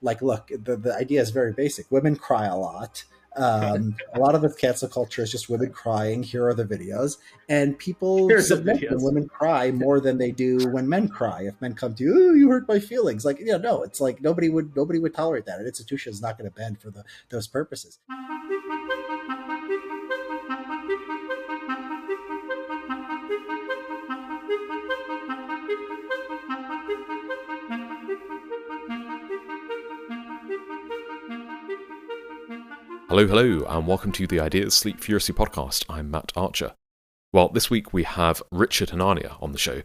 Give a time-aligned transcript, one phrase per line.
[0.00, 1.90] like, look, the, the idea is very basic.
[1.90, 3.04] Women cry a lot.
[3.36, 6.22] Um, a lot of the cancel culture is just women crying.
[6.22, 10.88] Here are the videos, and people submit when women cry more than they do when
[10.88, 11.42] men cry.
[11.42, 14.20] If men come to you, you hurt my feelings, like you know, no, it's like
[14.20, 15.60] nobody would nobody would tolerate that.
[15.60, 17.98] An institution is not going to bend for the, those purposes.
[33.18, 35.84] Hello, hello, and welcome to the Ideas Sleep Furiously podcast.
[35.88, 36.74] I'm Matt Archer.
[37.32, 39.82] Well, this week we have Richard Hanania on the show,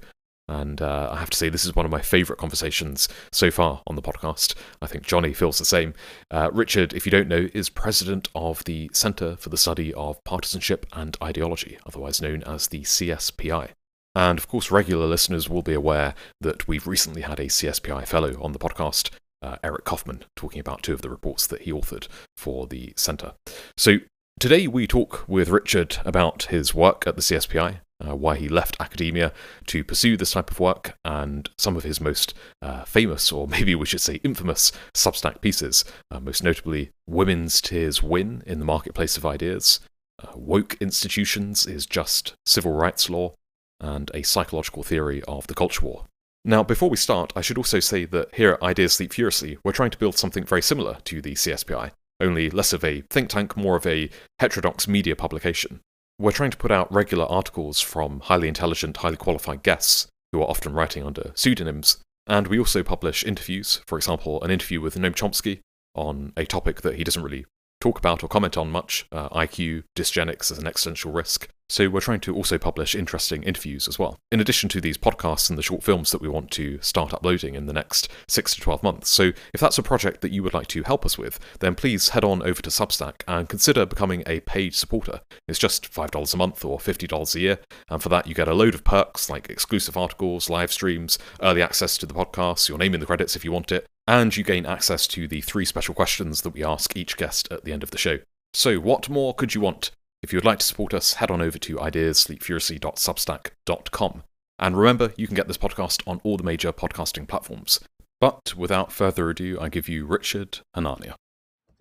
[0.48, 3.82] and uh, I have to say this is one of my favourite conversations so far
[3.88, 4.54] on the podcast.
[4.84, 5.96] I think Johnny feels the same.
[6.30, 10.24] Uh, Richard, if you don't know, is president of the Centre for the Study of
[10.26, 13.70] Partisanship and Ideology, otherwise known as the CSPI.
[14.14, 18.40] And of course, regular listeners will be aware that we've recently had a CSPI fellow
[18.40, 19.10] on the podcast,
[19.44, 22.08] uh, Eric Kaufmann, talking about two of the reports that he authored
[22.38, 23.34] for the centre.
[23.78, 23.98] So
[24.40, 28.78] today we talk with Richard about his work at the CSPI, uh, why he left
[28.80, 29.34] academia
[29.68, 33.76] to pursue this type of work, and some of his most uh, famous, or maybe
[33.76, 39.18] we should say infamous, Substack pieces, uh, most notably Women's Tears Win in the Marketplace
[39.18, 39.82] of Ideas,
[40.24, 43.34] uh, Woke Institutions is Just Civil Rights Law,
[43.82, 46.06] and a psychological theory of the culture war.
[46.46, 49.72] Now, before we start, I should also say that here at Ideas Sleep Furiously, we're
[49.72, 53.56] trying to build something very similar to the CSPI, only less of a think tank,
[53.56, 55.80] more of a heterodox media publication.
[56.20, 60.50] We're trying to put out regular articles from highly intelligent, highly qualified guests who are
[60.50, 65.16] often writing under pseudonyms, and we also publish interviews, for example, an interview with Noam
[65.16, 65.60] Chomsky
[65.96, 67.46] on a topic that he doesn't really
[67.80, 72.02] talk about or comment on much uh, IQ, dysgenics as an existential risk, so we're
[72.02, 75.64] trying to also publish interesting interviews as well, in addition to these podcasts and the
[75.64, 79.10] short films that we want to start uploading in the next six to 12 months.
[79.10, 82.10] So if that's a project that you would like to help us with, then please
[82.10, 85.22] head on over to Substack and consider becoming a paid supporter.
[85.48, 87.58] It's just $5 a month or $50 a year,
[87.90, 91.64] and for that you get a load of perks like exclusive articles, live streams, early
[91.64, 94.44] access to the podcast, your name in the credits if you want it, and you
[94.44, 97.82] gain access to the three special questions that we ask each guest at the end
[97.82, 98.20] of the show.
[98.54, 99.90] So, what more could you want?
[100.24, 104.24] If you would like to support us, head on over to ideassleepfuriously.substack.com.
[104.58, 107.82] And remember, you can get this podcast on all the major podcasting platforms.
[108.22, 111.16] But without further ado, I give you Richard Hanania.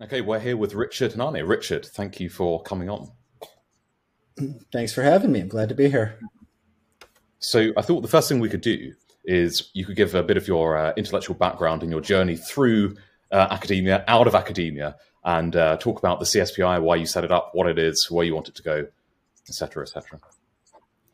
[0.03, 1.47] Okay, we're here with Richard Hanania.
[1.47, 3.13] Richard, thank you for coming on.
[4.73, 5.39] Thanks for having me.
[5.39, 6.19] I'm glad to be here.
[7.39, 8.91] So, I thought the first thing we could do
[9.23, 12.97] is you could give a bit of your uh, intellectual background and your journey through
[13.31, 17.31] uh, academia, out of academia, and uh, talk about the CSPI, why you set it
[17.31, 18.87] up, what it is, where you want it to go,
[19.47, 20.19] etc., etc.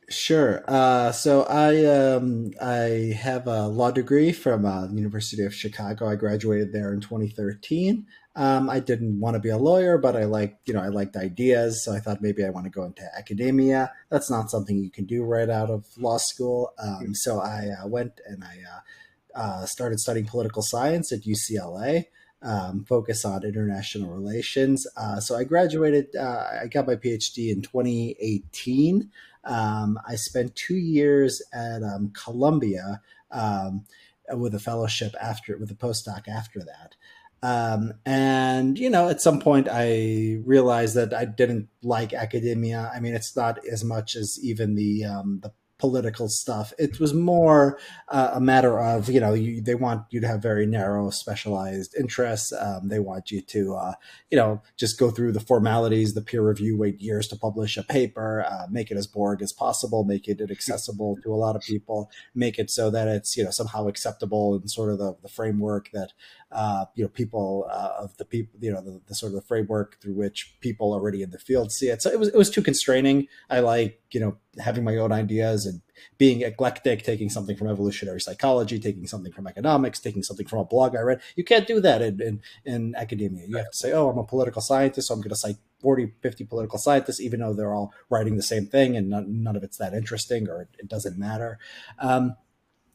[0.09, 0.63] Sure.
[0.67, 6.09] Uh, so I um, I have a law degree from uh, the University of Chicago.
[6.09, 8.07] I graduated there in 2013.
[8.35, 11.15] Um, I didn't want to be a lawyer, but I liked you know I liked
[11.15, 13.91] ideas, so I thought maybe I want to go into academia.
[14.09, 16.73] That's not something you can do right out of law school.
[16.81, 22.05] Um, so I uh, went and I uh, uh, started studying political science at UCLA
[22.41, 24.87] um, focus on international relations.
[24.95, 29.09] Uh, so I graduated, uh, I got my PhD in 2018.
[29.43, 33.01] Um, I spent two years at um, Columbia
[33.31, 33.85] um,
[34.31, 36.95] with a fellowship after, with a postdoc after that.
[37.41, 42.91] Um, and you know, at some point, I realized that I didn't like academia.
[42.93, 46.73] I mean, it's not as much as even the um, the political stuff.
[46.77, 47.79] It was more
[48.09, 51.95] uh, a matter of you know you, they want you to have very narrow specialized
[51.97, 52.53] interests.
[52.53, 53.93] Um, they want you to uh,
[54.29, 57.83] you know just go through the formalities, the peer review, wait years to publish a
[57.83, 61.61] paper, uh, make it as boring as possible, make it accessible to a lot of
[61.61, 65.29] people, make it so that it's you know somehow acceptable in sort of the, the
[65.29, 66.11] framework that
[66.51, 69.47] uh, you know people uh, of the people you know the, the, sort of the
[69.47, 72.01] framework through which people already in the field see it.
[72.01, 73.27] So it was it was too constraining.
[73.49, 75.81] I like you know having my own ideas and
[76.17, 80.65] being eclectic, taking something from evolutionary psychology, taking something from economics, taking something from a
[80.65, 81.21] blog I read.
[81.35, 83.45] You can't do that in, in, in academia.
[83.47, 86.13] You have to say, oh, I'm a political scientist, so I'm going to cite 40,
[86.21, 89.63] 50 political scientists, even though they're all writing the same thing and none, none of
[89.63, 91.57] it's that interesting or it, it doesn't matter.
[91.99, 92.35] Um,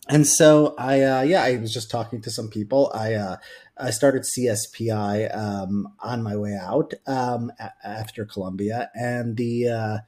[0.09, 2.91] and so I, uh, yeah, I was just talking to some people.
[2.95, 3.37] I, uh,
[3.79, 9.99] I started CSPI um, on my way out um, a- after Columbia, and the uh,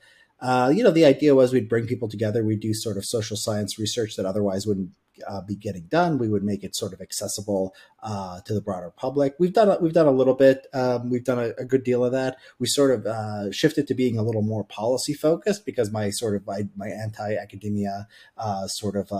[0.40, 2.44] uh, you know, the idea was we'd bring people together.
[2.44, 4.90] We'd do sort of social science research that otherwise wouldn't
[5.26, 6.18] uh, be getting done.
[6.18, 9.34] We would make it sort of accessible uh, to the broader public.
[9.38, 10.66] We've done a, we've done a little bit.
[10.74, 12.36] Um, we've done a, a, good deal of that.
[12.58, 16.36] We sort of uh, shifted to being a little more policy focused because my sort
[16.36, 18.06] of my, my anti academia
[18.36, 19.10] uh, sort of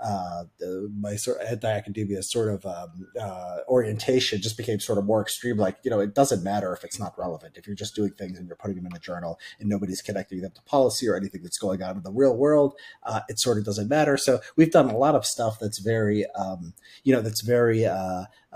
[0.00, 0.66] uh, uh,
[0.98, 5.56] my sort of anti-academia sort of um, uh, orientation just became sort of more extreme.
[5.56, 7.56] Like, you know, it doesn't matter if it's not relevant.
[7.56, 10.40] If you're just doing things and you're putting them in a journal and nobody's connecting
[10.40, 13.58] them to policy or anything that's going on in the real world, uh, it sort
[13.58, 14.16] of doesn't matter.
[14.16, 17.86] So we've done a lot of stuff that's very, um, you know, that's very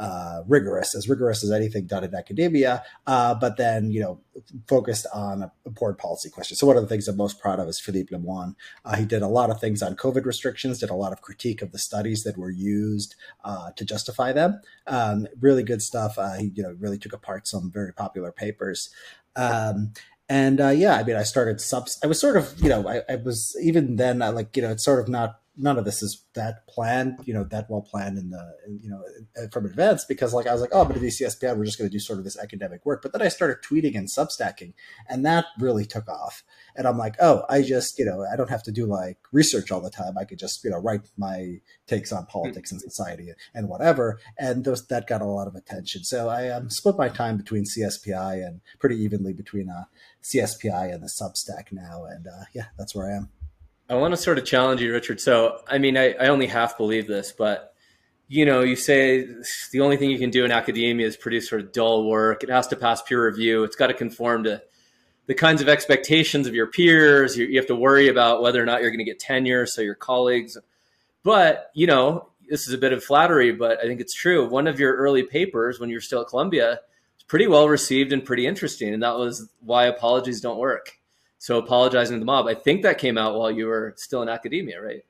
[0.01, 4.19] uh, rigorous, as rigorous as anything done in academia, uh, but then, you know,
[4.67, 6.59] focused on a important policy questions.
[6.59, 8.55] So one of the things I'm most proud of is Philippe Lemoine.
[8.85, 11.61] Uh, he did a lot of things on COVID restrictions, did a lot of critique
[11.61, 13.15] of the studies that were used
[13.45, 14.63] uh, to justify them.
[14.87, 16.19] Um, really good stuff.
[16.19, 18.89] Uh, he, you know, really took apart some very popular papers.
[19.37, 19.93] Um,
[20.31, 21.99] and uh, yeah, I mean, I started subs.
[22.03, 24.71] I was sort of, you know, I, I was even then, I like, you know,
[24.71, 28.19] it's sort of not none of this is that planned, you know, that well planned
[28.19, 29.03] in the, in, you know,
[29.53, 31.93] from advance because like I was like, oh, but at CSPI, we're just going to
[31.93, 33.03] do sort of this academic work.
[33.03, 34.75] But then I started tweeting and substacking,
[35.09, 36.43] and that really took off.
[36.77, 39.71] And I'm like, oh, I just, you know, I don't have to do like research
[39.71, 40.17] all the time.
[40.19, 44.21] I could just, you know, write my takes on politics and society and whatever.
[44.39, 46.05] And those that got a lot of attention.
[46.05, 49.85] So I um, split my time between CSPI and pretty evenly between uh,
[50.23, 52.05] CSPI and the Substack now.
[52.05, 53.40] And uh, yeah, that's where I am.
[53.91, 55.21] I want to sort of challenge you, Richard.
[55.21, 57.75] So, I mean, I, I only half believe this, but
[58.29, 59.27] you know, you say
[59.73, 62.45] the only thing you can do in academia is produce sort of dull work.
[62.45, 63.65] It has to pass peer review.
[63.65, 64.63] It's got to conform to
[65.27, 67.37] the kinds of expectations of your peers.
[67.37, 69.83] You, you have to worry about whether or not you're going to get tenure, so
[69.83, 70.57] your colleagues.
[71.25, 74.49] But you know, this is a bit of flattery, but I think it's true.
[74.49, 76.79] One of your early papers, when you were still at Columbia,
[77.17, 81.00] was pretty well received and pretty interesting, and that was why apologies don't work.
[81.41, 82.47] So apologizing to the mob.
[82.47, 85.03] I think that came out while you were still in academia, right?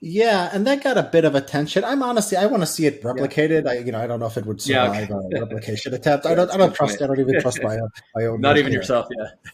[0.00, 1.84] Yeah, and that got a bit of attention.
[1.84, 3.66] I'm honestly, I want to see it replicated.
[3.66, 3.72] Yeah.
[3.72, 5.36] I, you know, I don't know if it would survive yeah, okay.
[5.36, 6.24] a replication attempt.
[6.24, 7.02] I don't, I don't trust.
[7.02, 8.40] I don't even trust my own, my own.
[8.40, 8.80] Not even here.
[8.80, 9.08] yourself.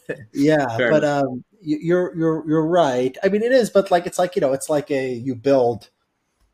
[0.09, 0.15] Yeah.
[0.33, 3.19] yeah, Fair but um, you're you're you're right.
[3.25, 5.91] I mean, it is, but like it's like you know, it's like a you build,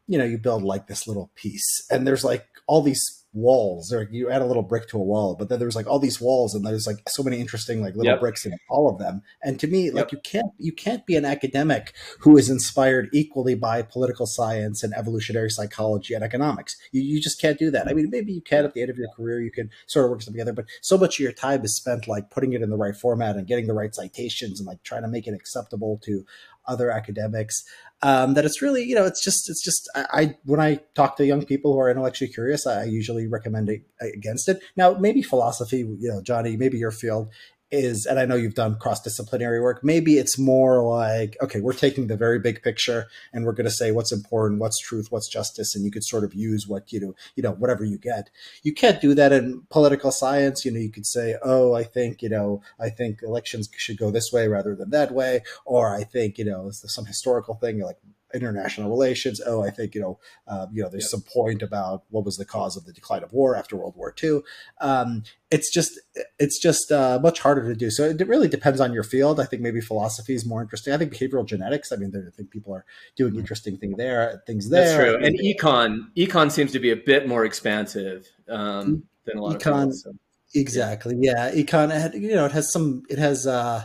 [0.08, 4.08] you know, you build like this little piece, and there's like all these walls or
[4.10, 6.54] you add a little brick to a wall but then there's like all these walls
[6.54, 8.20] and there's like so many interesting like little yep.
[8.20, 10.12] bricks in all of them and to me like yep.
[10.12, 14.92] you can't you can't be an academic who is inspired equally by political science and
[14.94, 18.64] evolutionary psychology and economics you, you just can't do that i mean maybe you can
[18.66, 20.98] at the end of your career you can sort of work them together but so
[20.98, 23.66] much of your time is spent like putting it in the right format and getting
[23.66, 26.24] the right citations and like trying to make it acceptable to
[26.66, 27.64] other academics
[28.02, 31.16] um, that it's really you know it's just it's just I, I, when I talk
[31.16, 34.62] to young people who are intellectually curious, I usually recommend it against it.
[34.76, 37.28] Now, maybe philosophy, you know, Johnny, maybe your field
[37.72, 41.72] is, and I know you've done cross disciplinary work, maybe it's more like, okay, we're
[41.72, 45.28] taking the very big picture and we're going to say what's important, what's truth, what's
[45.28, 48.30] justice, and you could sort of use what, you know, you know, whatever you get.
[48.62, 50.64] You can't do that in political science.
[50.64, 54.10] You know, you could say, oh, I think, you know, I think elections should go
[54.10, 57.98] this way rather than that way, or I think, you know, some historical thing like
[58.34, 59.40] international relations.
[59.44, 61.10] Oh, I think you know, uh, you know, there's yep.
[61.10, 64.14] some point about what was the cause of the decline of war after World War
[64.22, 64.40] II.
[64.80, 65.98] Um, it's just
[66.38, 67.90] it's just uh, much harder to do.
[67.90, 69.38] So it really depends on your field.
[69.38, 70.92] I think maybe philosophy is more interesting.
[70.92, 71.92] I think behavioral genetics.
[71.92, 72.84] I mean, I think people are
[73.16, 74.86] doing interesting thing there, things there.
[74.86, 75.26] That's true.
[75.26, 79.72] And econ, econ seems to be a bit more expansive um, than a lot econ,
[79.72, 79.92] of people.
[79.92, 80.12] So,
[80.54, 81.16] exactly.
[81.18, 81.52] Yeah.
[81.52, 81.62] yeah.
[81.62, 82.20] Econ.
[82.20, 83.02] You know, it has some.
[83.08, 83.46] It has.
[83.46, 83.84] uh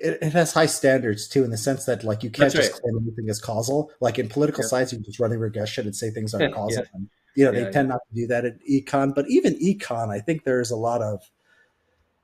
[0.00, 2.72] it, it, has high standards too, in the sense that like you can't That's just
[2.72, 2.82] right.
[2.82, 3.90] claim anything as causal.
[4.00, 4.68] Like in political yeah.
[4.68, 6.82] science, you can just run a regression and say things aren't causal.
[6.82, 6.88] yeah.
[6.94, 9.14] And, you know, yeah, they tend not to do that in econ.
[9.14, 11.30] But even econ, I think there's a lot of,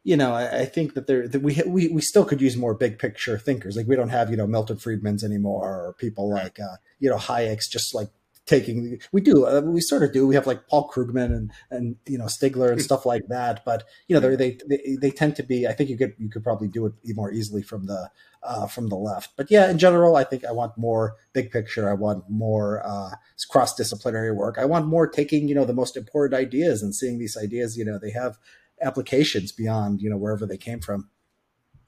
[0.05, 2.75] you know, I, I think that there that we we we still could use more
[2.75, 3.77] big picture thinkers.
[3.77, 7.17] Like we don't have you know Milton Friedman's anymore, or people like uh, you know
[7.17, 8.09] Hayek's just like
[8.49, 10.27] taking we do uh, we sort of do.
[10.27, 13.85] We have like paul krugman and and you know stigler and stuff like that but
[14.09, 16.69] you know they they they tend to be i think you could you could probably
[16.69, 18.11] do it more easily from the
[18.43, 19.31] uh, from the left.
[19.37, 21.89] But yeah in general i think i want more big picture.
[21.89, 23.11] I want more uh,
[23.51, 24.59] cross disciplinary work.
[24.59, 27.85] I want more taking you know the most important ideas and seeing these ideas you
[27.85, 28.39] know they have
[28.81, 31.11] applications beyond you know wherever they came from.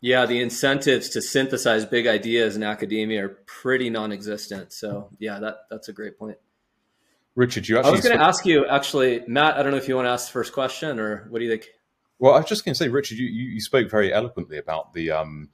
[0.02, 4.73] Yeah, the incentives to synthesize big ideas in academia are pretty non-existent.
[4.73, 6.38] So, yeah, that that's a great point.
[7.40, 7.88] Richard, you actually.
[7.88, 9.56] I was going to ask you, actually, Matt.
[9.56, 11.50] I don't know if you want to ask the first question, or what do you
[11.50, 11.68] think?
[12.18, 15.11] Well, I was just going to say, Richard, you, you spoke very eloquently about the
[15.11, 15.49] um,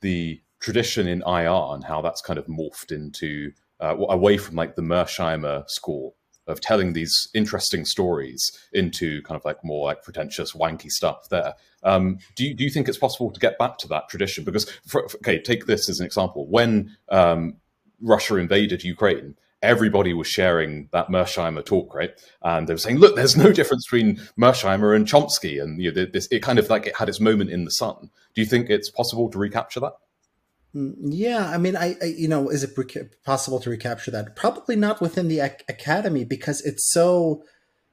[0.00, 4.76] the tradition in IR and how that's kind of morphed into uh, away from like
[4.76, 6.16] the Mearsheimer school
[6.46, 8.40] of telling these interesting stories
[8.72, 11.28] into kind of like more like pretentious, wanky stuff.
[11.28, 11.52] There,
[11.82, 14.42] um, do you do you think it's possible to get back to that tradition?
[14.42, 16.48] Because for, okay, take this as an example.
[16.48, 17.56] When um,
[18.00, 22.10] Russia invaded Ukraine, everybody was sharing that Mearsheimer talk, right?
[22.42, 25.62] And they were saying, look, there's no difference between Mearsheimer and Chomsky.
[25.62, 28.10] And you know, this, it kind of like it had its moment in the sun.
[28.34, 29.92] Do you think it's possible to recapture that?
[30.74, 32.76] Mm, yeah, I mean, I, I, you know, is it
[33.24, 34.36] possible to recapture that?
[34.36, 37.42] Probably not within the ac- academy because it's so,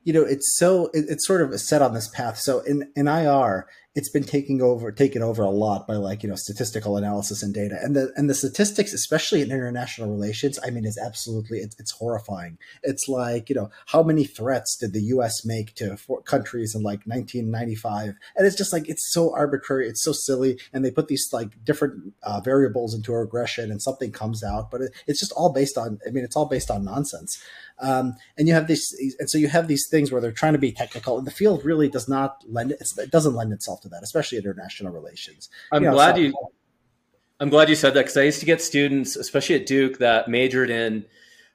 [0.04, 2.40] you know, it's so it, it's sort of set on this path.
[2.40, 6.30] So in in IR, it's been taking over taken over a lot by like you
[6.30, 7.78] know statistical analysis and data.
[7.82, 11.92] And the and the statistics especially in international relations i mean is absolutely it's, it's
[11.92, 12.58] horrifying.
[12.82, 17.06] It's like you know how many threats did the us make to countries in like
[17.06, 21.30] 1995 and it's just like it's so arbitrary it's so silly and they put these
[21.32, 25.32] like different uh, variables into a regression and something comes out but it, it's just
[25.34, 27.42] all based on i mean it's all based on nonsense
[27.84, 30.60] um, and you have these, and so you have these things where they're trying to
[30.60, 34.04] be technical, and the field really does not lend it doesn't lend itself to that,
[34.04, 35.50] especially international relations.
[35.72, 36.34] I'm you know, glad so, you.
[37.42, 40.30] I'm glad you said that because I used to get students, especially at Duke, that
[40.30, 41.06] majored in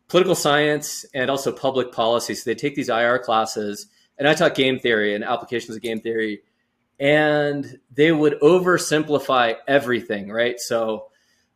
[0.08, 2.34] political science and also public policy.
[2.34, 3.86] So they take these IR classes,
[4.18, 6.42] and I taught game theory and applications of game theory,
[7.00, 10.60] and they would oversimplify everything, right?
[10.60, 11.07] So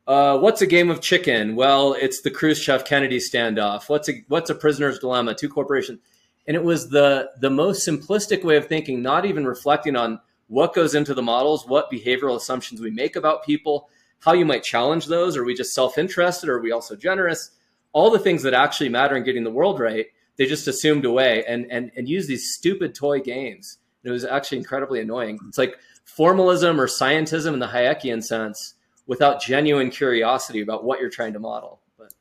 [0.06, 1.54] uh, what's a game of chicken?
[1.54, 3.88] Well, it's the Khrushchev Kennedy standoff.
[3.88, 5.34] What's a what's a prisoner's dilemma?
[5.34, 6.00] Two corporations,
[6.46, 10.74] and it was the the most simplistic way of thinking, not even reflecting on what
[10.74, 13.88] goes into the models, what behavioral assumptions we make about people,
[14.20, 15.36] how you might challenge those.
[15.36, 16.48] Are we just self interested?
[16.48, 17.50] Are we also generous?
[17.92, 20.06] All the things that actually matter in getting the world right,
[20.36, 23.78] they just assumed away and and and use these stupid toy games.
[24.02, 25.38] And it was actually incredibly annoying.
[25.46, 28.74] It's like formalism or scientism in the Hayekian sense
[29.06, 31.80] without genuine curiosity about what you're trying to model.
[31.98, 32.12] But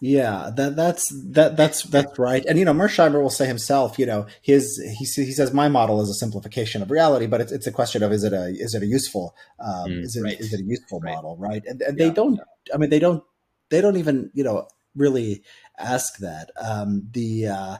[0.00, 2.44] yeah, that that's that that's that's right.
[2.44, 6.00] And you know, Mearsheimer will say himself, you know, his he he says my model
[6.00, 8.74] is a simplification of reality, but it's, it's a question of is it a is
[8.74, 10.40] it a useful um, mm, is it right.
[10.40, 11.14] is it a useful right.
[11.14, 11.62] model, right?
[11.66, 12.36] And, and yeah, they don't.
[12.36, 12.74] Yeah.
[12.74, 13.22] I mean, they don't
[13.70, 15.42] they don't even you know really
[15.78, 16.50] ask that.
[16.60, 17.76] Um, the uh,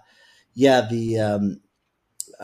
[0.55, 1.61] yeah the um,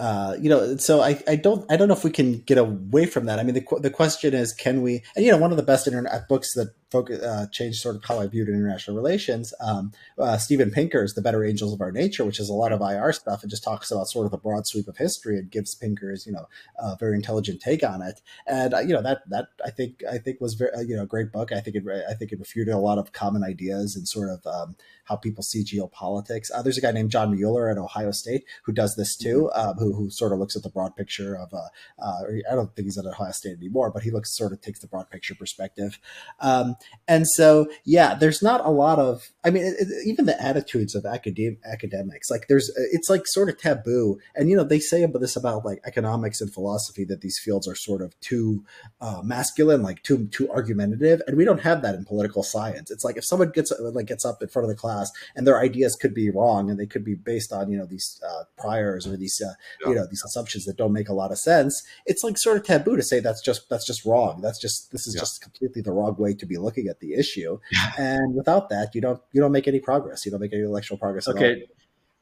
[0.00, 3.04] uh, you know, so I, I don't I don't know if we can get away
[3.04, 3.38] from that.
[3.38, 5.02] I mean, the the question is, can we?
[5.14, 8.04] And you know, one of the best internet books that focus, uh, changed sort of
[8.04, 9.54] how I viewed international relations.
[9.61, 12.80] Um, uh, Steven Pinker's The Better Angels of Our Nature, which is a lot of
[12.80, 15.75] IR stuff and just talks about sort of the broad sweep of history and gives
[15.75, 18.20] Pinker's, you know, a very intelligent take on it.
[18.47, 21.06] And, uh, you know, that, that I think, I think was very, you know, a
[21.06, 21.52] great book.
[21.52, 24.47] I think it, I think it refuted a lot of common ideas and sort of
[24.47, 26.50] um, how people see geopolitics.
[26.54, 29.70] Uh, there's a guy named John Mueller at Ohio State who does this too, mm-hmm.
[29.70, 31.68] um, who, who sort of looks at the broad picture of, uh,
[31.99, 34.80] uh, I don't think he's at Ohio State anymore, but he looks sort of takes
[34.80, 35.99] the broad picture perspective.
[36.40, 36.76] Um,
[37.08, 40.94] and so, yeah, there's not a lot of, I mean, it, it, even the attitudes
[40.94, 44.18] of academic academics, like there's, it's like sort of taboo.
[44.34, 47.66] And, you know, they say about this about like economics and philosophy that these fields
[47.66, 48.64] are sort of too
[49.00, 51.20] uh, masculine, like too, too argumentative.
[51.26, 52.90] And we don't have that in political science.
[52.90, 55.60] It's like if someone gets like gets up in front of the class and their
[55.60, 59.06] ideas could be wrong and they could be based on, you know, these uh, priors
[59.06, 59.88] or these, uh, yeah.
[59.88, 61.82] you know, these assumptions that don't make a lot of sense.
[62.06, 64.40] It's like sort of taboo to say that's just, that's just wrong.
[64.40, 65.20] That's just, this is yeah.
[65.20, 67.58] just completely the wrong way to be looking at the issue.
[67.98, 70.24] and without that, you don't you don't make any progress.
[70.24, 71.28] You don't make any intellectual progress.
[71.28, 71.66] Okay,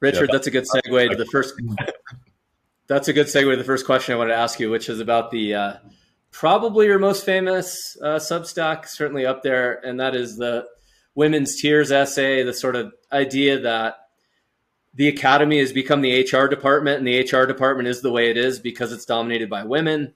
[0.00, 1.54] Richard, yeah, that's a good segue to the first.
[2.86, 5.00] that's a good segue to the first question I wanted to ask you, which is
[5.00, 5.74] about the uh,
[6.30, 10.66] probably your most famous uh, Substack, certainly up there, and that is the
[11.14, 12.42] women's tears essay.
[12.42, 13.96] The sort of idea that
[14.94, 18.36] the academy has become the HR department, and the HR department is the way it
[18.36, 20.14] is because it's dominated by women.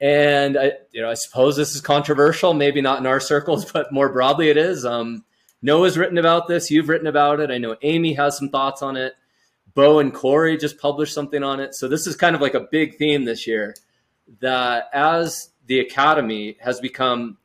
[0.00, 3.92] And I, you know, I suppose this is controversial, maybe not in our circles, but
[3.92, 4.84] more broadly it is.
[4.84, 5.24] Um,
[5.62, 6.70] Noah's written about this.
[6.70, 7.50] You've written about it.
[7.50, 9.14] I know Amy has some thoughts on it.
[9.74, 11.74] Bo and Corey just published something on it.
[11.74, 13.74] So this is kind of like a big theme this year
[14.40, 17.38] that as the academy has become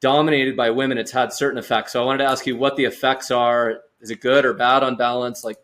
[0.00, 1.92] dominated by women, it's had certain effects.
[1.92, 3.80] So I wanted to ask you what the effects are.
[4.00, 5.44] Is it good or bad on balance?
[5.44, 5.58] Like,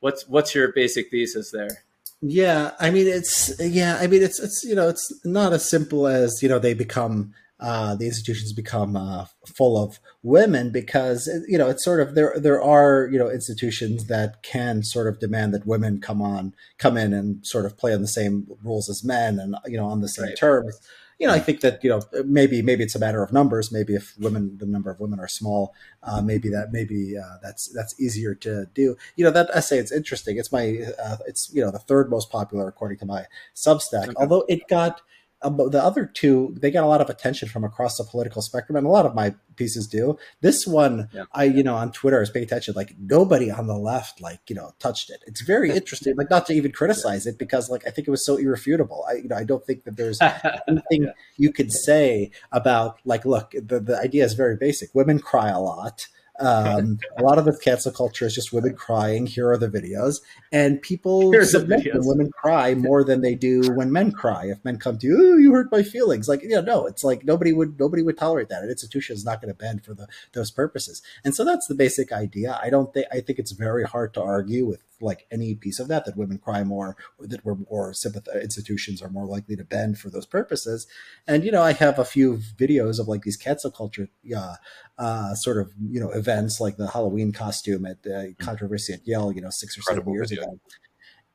[0.00, 1.84] what's what's your basic thesis there?
[2.20, 6.06] Yeah, I mean it's yeah, I mean it's it's you know it's not as simple
[6.06, 11.58] as you know they become uh, the institutions become uh, full of women because you
[11.58, 15.54] know it's sort of there there are you know institutions that can sort of demand
[15.54, 19.04] that women come on come in and sort of play on the same rules as
[19.04, 20.36] men and you know on the same right.
[20.36, 20.80] terms
[21.18, 23.72] you know, I think that you know maybe maybe it's a matter of numbers.
[23.72, 27.68] Maybe if women, the number of women are small, uh, maybe that maybe uh, that's
[27.68, 28.96] that's easier to do.
[29.16, 30.38] You know, that essay it's interesting.
[30.38, 34.04] It's my uh, it's you know the third most popular according to my Substack.
[34.04, 34.14] Okay.
[34.16, 35.02] Although it got
[35.42, 38.76] um, the other two they get a lot of attention from across the political spectrum
[38.76, 40.18] and a lot of my pieces do.
[40.40, 41.24] This one yeah.
[41.32, 44.56] i you know on twitter is paying attention like nobody on the left like you
[44.56, 45.22] know touched it.
[45.26, 48.24] It's very interesting like not to even criticize it because like i think it was
[48.24, 49.04] so irrefutable.
[49.08, 50.18] I you know i don't think that there's
[50.68, 51.12] anything yeah.
[51.36, 54.94] you could say about like look the, the idea is very basic.
[54.94, 59.26] Women cry a lot Um, a lot of the cancel culture is just women crying.
[59.26, 60.20] Here are the videos,
[60.52, 64.46] and people Here's submit when women cry more than they do when men cry.
[64.46, 67.24] If men come to you, "Ooh, you hurt my feelings, like yeah, no, it's like
[67.24, 68.62] nobody would nobody would tolerate that.
[68.62, 71.74] An institution is not going to bend for the, those purposes, and so that's the
[71.74, 72.58] basic idea.
[72.62, 75.88] I don't think I think it's very hard to argue with like any piece of
[75.88, 79.64] that that women cry more or that we're more sympath- institutions are more likely to
[79.64, 80.86] bend for those purposes
[81.26, 84.56] and you know i have a few videos of like these cancel culture uh,
[84.98, 89.32] uh, sort of you know events like the halloween costume at uh, controversy at yale
[89.32, 90.44] you know six or seven years video.
[90.44, 90.60] ago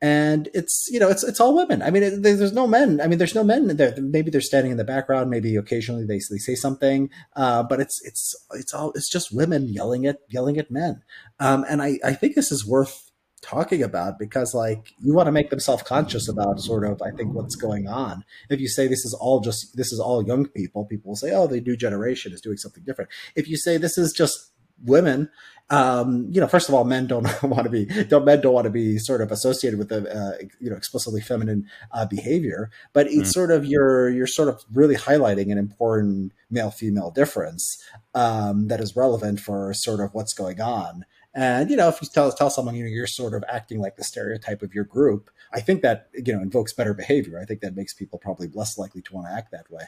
[0.04, 1.80] and it's you know it's it's all women.
[1.80, 3.00] I mean, it, there's no men.
[3.00, 3.94] I mean, there's no men there.
[3.98, 5.30] Maybe they're standing in the background.
[5.30, 9.66] Maybe occasionally they, they say something, uh, but it's it's it's all it's just women
[9.66, 11.02] yelling at yelling at men.
[11.40, 13.12] Um, and I I think this is worth
[13.44, 17.34] talking about because like you want to make them self-conscious about sort of i think
[17.34, 20.84] what's going on if you say this is all just this is all young people
[20.84, 23.98] people will say oh the new generation is doing something different if you say this
[23.98, 25.30] is just women
[25.70, 28.64] um, you know, first of all, men don't want to be don't men don't want
[28.64, 33.06] to be sort of associated with the uh, you know explicitly feminine uh, behavior, but
[33.06, 33.32] it's Mm.
[33.32, 37.82] sort of you're you're sort of really highlighting an important male female difference
[38.14, 41.06] um, that is relevant for sort of what's going on.
[41.34, 43.96] And you know, if you tell tell someone you know you're sort of acting like
[43.96, 47.40] the stereotype of your group, I think that you know invokes better behavior.
[47.40, 49.84] I think that makes people probably less likely to want to act that way.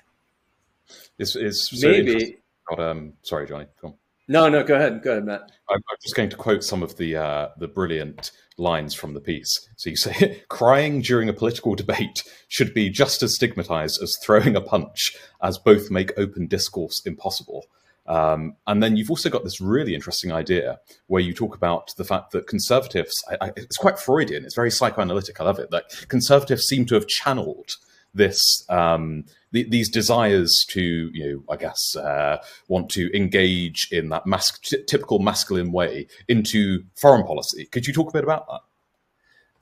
[1.19, 1.89] It's, it's so.
[1.89, 2.39] Maybe.
[2.69, 3.67] God, um, sorry, Johnny.
[3.81, 3.95] Go on.
[4.29, 5.03] No, no, go ahead.
[5.03, 5.53] Go ahead, Matt.
[5.71, 9.21] I'm I'm just going to quote some of the uh, the brilliant lines from the
[9.21, 9.69] piece.
[9.77, 14.57] So you say, "Crying during a political debate should be just as stigmatized as throwing
[14.57, 17.67] a punch, as both make open discourse impossible."
[18.09, 22.05] Um, and then you've also got this really interesting idea where you talk about the
[22.05, 25.41] fact that conservatives, I, I, it's quite Freudian, it's very psychoanalytic.
[25.41, 25.71] I love it.
[25.71, 27.73] That conservatives seem to have channeled
[28.15, 34.09] this um, the, these desires to, you know, I guess, uh, want to engage in
[34.09, 37.67] that mas- t- typical masculine way into foreign policy.
[37.67, 38.61] Could you talk a bit about that?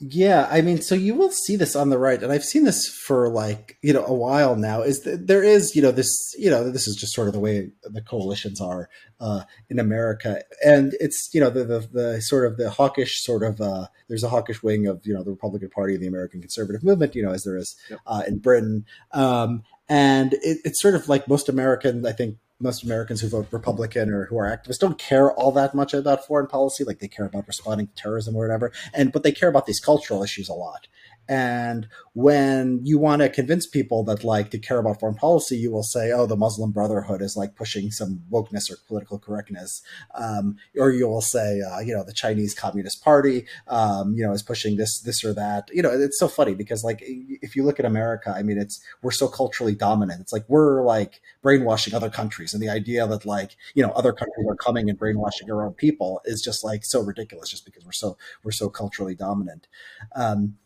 [0.01, 2.89] Yeah, I mean, so you will see this on the right, and I've seen this
[2.89, 4.83] for like you know a while now.
[4.83, 7.41] Is that there is you know this you know this is just sort of the
[7.41, 8.89] way the coalitions are
[9.21, 13.45] uh, in America, and it's you know the, the the sort of the hawkish sort
[13.45, 16.83] of uh, there's a hawkish wing of you know the Republican Party, the American conservative
[16.83, 18.01] movement, you know, as there is Yep.
[18.07, 22.85] uh, in Britain, um, and it, it's sort of like most Americans, I think most
[22.85, 26.47] Americans who vote Republican or who are activists don't care all that much about foreign
[26.47, 26.85] policy.
[26.85, 29.81] Like they care about responding to terrorism or whatever, and but they care about these
[29.81, 30.87] cultural issues a lot.
[31.29, 35.71] And when you want to convince people that like to care about foreign policy, you
[35.71, 39.83] will say, "Oh, the Muslim Brotherhood is like pushing some wokeness or political correctness,"
[40.15, 44.33] um, or you will say, uh, "You know, the Chinese Communist Party, um, you know,
[44.33, 47.65] is pushing this, this or that." You know, it's so funny because like if you
[47.65, 50.21] look at America, I mean, it's we're so culturally dominant.
[50.21, 54.13] It's like we're like brainwashing other countries, and the idea that like you know other
[54.13, 57.85] countries are coming and brainwashing our own people is just like so ridiculous, just because
[57.85, 59.67] we're so we're so culturally dominant.
[60.15, 60.57] Um,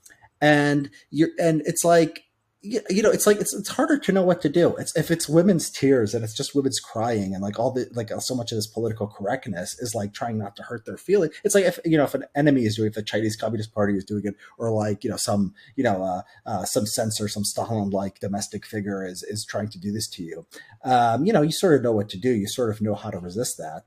[0.41, 2.25] and you're and it's like
[2.61, 4.75] you know it's like it's it's harder to know what to do.
[4.77, 8.11] It's if it's women's tears and it's just women's crying and like all the like
[8.19, 11.55] so much of this political correctness is like trying not to hurt their feeling it's
[11.55, 14.05] like if you know if an enemy is doing if the chinese communist party is
[14.05, 17.91] doing it or like you know some you know uh, uh some censor some stalin
[17.91, 20.45] like domestic figure is is trying to do this to you
[20.85, 22.31] um you know you sort of know what to do.
[22.31, 23.85] You sort of know how to resist that.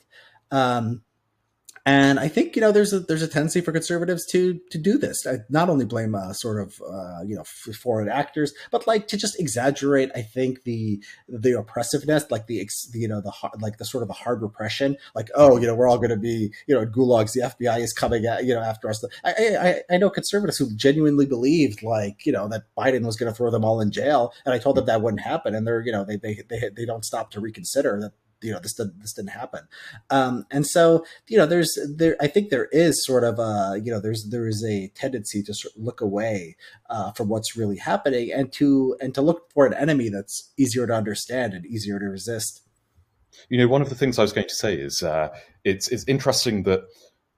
[0.51, 1.03] Um
[1.85, 4.99] and I think you know there's a there's a tendency for conservatives to to do
[4.99, 5.25] this.
[5.25, 9.07] I not only blame uh, sort of uh, you know f- foreign actors, but like
[9.07, 10.11] to just exaggerate.
[10.15, 14.03] I think the the oppressiveness, like the, ex, you know the hard, like the sort
[14.03, 14.95] of the hard repression.
[15.15, 17.33] Like oh you know we're all going to be you know gulags.
[17.33, 19.03] The FBI is coming at you know after us.
[19.25, 23.31] I I, I know conservatives who genuinely believed like you know that Biden was going
[23.31, 25.81] to throw them all in jail, and I told them that wouldn't happen, and they're
[25.81, 28.99] you know they they they, they don't stop to reconsider that you know this didn't
[29.01, 29.61] this didn't happen.
[30.09, 33.91] Um, and so you know there's there i think there is sort of a you
[33.91, 36.55] know there's there is a tendency to sort of look away
[36.89, 40.87] uh, from what's really happening and to and to look for an enemy that's easier
[40.87, 42.61] to understand and easier to resist.
[43.49, 45.29] You know, one of the things I was going to say is uh,
[45.63, 46.83] it's it's interesting that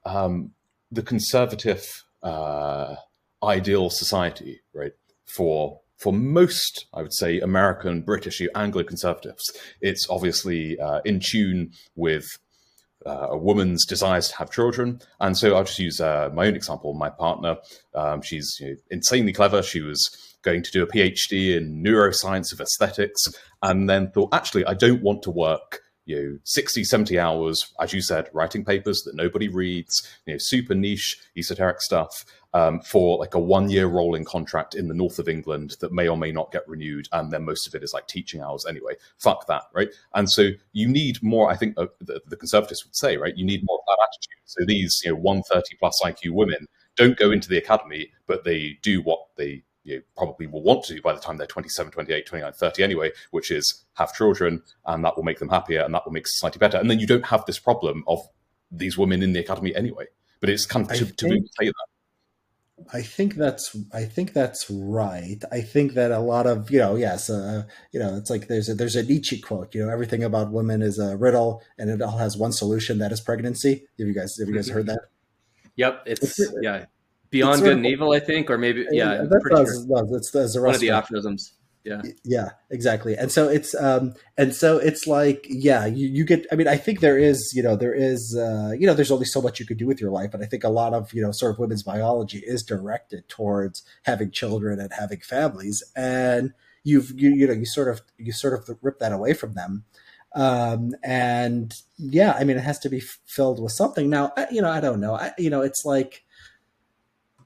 [0.05, 0.51] um,
[0.91, 2.95] the conservative uh,
[3.43, 4.93] ideal society, right,
[5.25, 11.71] for for most, I would say, American, British, Anglo conservatives, it's obviously uh, in tune
[11.95, 12.25] with
[13.05, 14.99] uh, a woman's desires to have children.
[15.21, 16.93] And so I'll just use uh, my own example.
[16.93, 17.55] My partner,
[17.95, 19.63] um, she's you know, insanely clever.
[19.63, 23.21] She was going to do a PhD in neuroscience of aesthetics,
[23.61, 27.93] and then thought, actually, I don't want to work you know 60 70 hours as
[27.93, 33.17] you said writing papers that nobody reads you know super niche esoteric stuff um, for
[33.17, 36.31] like a one year rolling contract in the north of England that may or may
[36.31, 37.07] not get renewed.
[37.11, 38.93] And then most of it is like teaching hours anyway.
[39.17, 39.89] Fuck that, right?
[40.13, 43.35] And so you need more, I think uh, the, the, conservatives would say, right?
[43.35, 44.41] You need more of that attitude.
[44.45, 48.77] So these, you know, 130 plus IQ women don't go into the academy, but they
[48.81, 51.91] do what they you know, probably will want to do by the time they're 27,
[51.91, 55.93] 28, 29, 30 anyway, which is have children, and that will make them happier and
[55.93, 56.77] that will make society better.
[56.77, 58.19] And then you don't have this problem of
[58.71, 60.05] these women in the academy anyway.
[60.39, 61.87] But it's kind of to, think, to say that.
[62.91, 65.41] I think that's I think that's right.
[65.51, 68.69] I think that a lot of you know yes uh, you know it's like there's
[68.69, 72.01] a there's a Nietzsche quote you know everything about women is a riddle and it
[72.01, 73.85] all has one solution that is pregnancy.
[73.99, 74.99] Have you guys have you guys heard that?
[75.75, 76.85] Yep, it's, it's yeah
[77.33, 79.85] Beyond Good and Evil, I think, or maybe yeah, yeah that's sure.
[79.87, 81.55] well, it's, it's one of the aphorisms.
[81.83, 83.15] Yeah, yeah, exactly.
[83.15, 86.45] And so it's um, and so it's like yeah, you, you get.
[86.49, 89.25] I mean, I think there is you know there is uh, you know there's only
[89.25, 91.21] so much you could do with your life, but I think a lot of you
[91.21, 96.53] know sort of women's biology is directed towards having children and having families, and
[96.85, 99.83] you've you, you know you sort of you sort of rip that away from them
[100.35, 104.09] um, and yeah, I mean, it has to be filled with something.
[104.09, 105.15] Now, I, you know, I don't know.
[105.15, 106.23] I, you know, it's like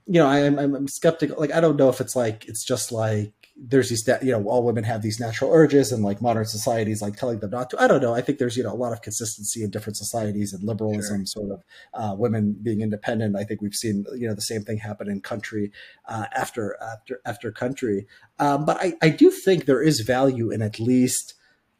[0.05, 1.35] you know, I, I'm, I'm skeptical.
[1.37, 4.63] Like, I don't know if it's like it's just like there's these you know all
[4.63, 7.81] women have these natural urges and like modern societies like telling them not to.
[7.81, 8.13] I don't know.
[8.13, 11.25] I think there's you know a lot of consistency in different societies and liberalism sure.
[11.25, 13.35] sort of uh, women being independent.
[13.35, 15.71] I think we've seen you know the same thing happen in country
[16.07, 18.05] uh, after after after country.
[18.39, 21.33] Um, but I, I do think there is value in at least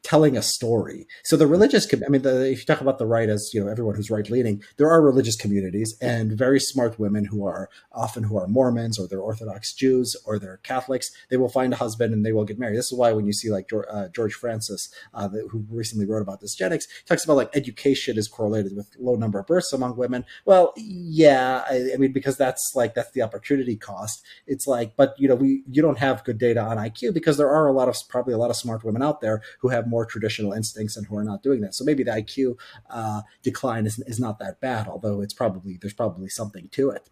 [0.08, 1.06] telling a story.
[1.22, 3.70] So the religious, I mean, the, if you talk about the right as you know
[3.70, 8.22] everyone who's right leaning, there are religious communities and very smart women who are often
[8.22, 11.10] who are Mormons or they're Orthodox Jews or they're Catholics.
[11.28, 12.78] They will find a husband and they will get married.
[12.78, 16.06] This is why when you see like George, uh, George Francis, uh, the, who recently
[16.06, 19.98] wrote about dysgenics, talks about like education is correlated with low number of births among
[19.98, 20.24] women.
[20.46, 24.24] Well, yeah, I, I mean because that's like that's the opportunity cost.
[24.46, 27.50] It's like, but you know, we you don't have good data on IQ because there
[27.50, 29.97] are a lot of probably a lot of smart women out there who have more
[30.04, 31.74] traditional instincts and who are not doing that.
[31.74, 32.58] So maybe the IQ
[32.90, 37.08] uh, decline is, is not that bad, although it's probably there's probably something to it.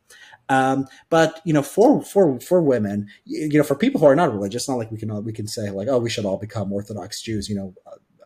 [0.48, 4.32] Um, but you know, for for for women, you know, for people who are not
[4.32, 7.22] religious, not like we can we can say like, oh, we should all become Orthodox
[7.22, 7.48] Jews.
[7.48, 7.74] You know,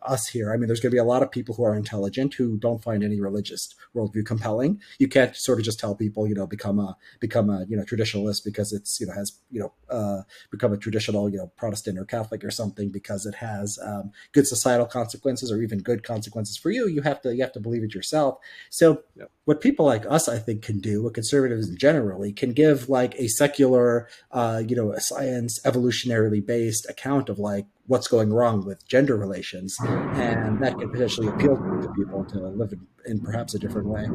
[0.03, 0.51] us here.
[0.53, 2.83] I mean, there's going to be a lot of people who are intelligent who don't
[2.83, 4.81] find any religious worldview compelling.
[4.99, 7.83] You can't sort of just tell people, you know, become a become a you know
[7.83, 11.97] traditionalist because it's you know has you know uh, become a traditional you know Protestant
[11.97, 16.57] or Catholic or something because it has um, good societal consequences or even good consequences
[16.57, 16.87] for you.
[16.87, 18.39] You have to you have to believe it yourself.
[18.69, 19.03] So
[19.45, 23.27] what people like us, I think, can do, what conservatives generally can give like a
[23.27, 28.87] secular, uh, you know, a science evolutionarily based account of like what's going wrong with
[28.87, 33.59] gender relations, and that can potentially appeal to people to live in, in perhaps a
[33.59, 34.07] different way.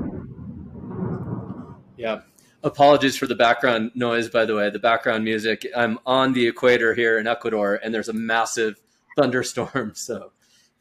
[1.96, 2.20] Yeah.
[2.62, 5.66] Apologies for the background noise, by the way, the background music.
[5.76, 8.80] I'm on the equator here in Ecuador, and there's a massive
[9.16, 9.92] thunderstorm.
[9.94, 10.32] So,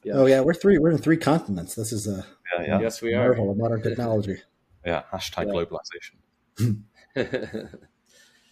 [0.04, 0.14] yeah.
[0.16, 0.78] Oh yeah, we're three.
[0.78, 1.76] We're in three continents.
[1.76, 2.26] This is a
[2.58, 2.80] yeah, yeah.
[2.80, 3.30] yes, we are.
[3.30, 4.38] Marvel of modern technology.
[4.86, 5.04] Yeah.
[5.12, 6.84] Hashtag globalization.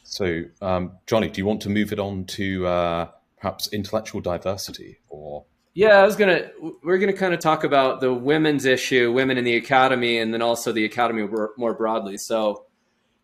[0.04, 3.08] so, um, Johnny, do you want to move it on to uh,
[3.43, 6.49] perhaps intellectual diversity or yeah i was gonna
[6.82, 10.41] we're gonna kind of talk about the women's issue women in the academy and then
[10.41, 11.27] also the academy
[11.58, 12.17] more broadly.
[12.17, 12.67] So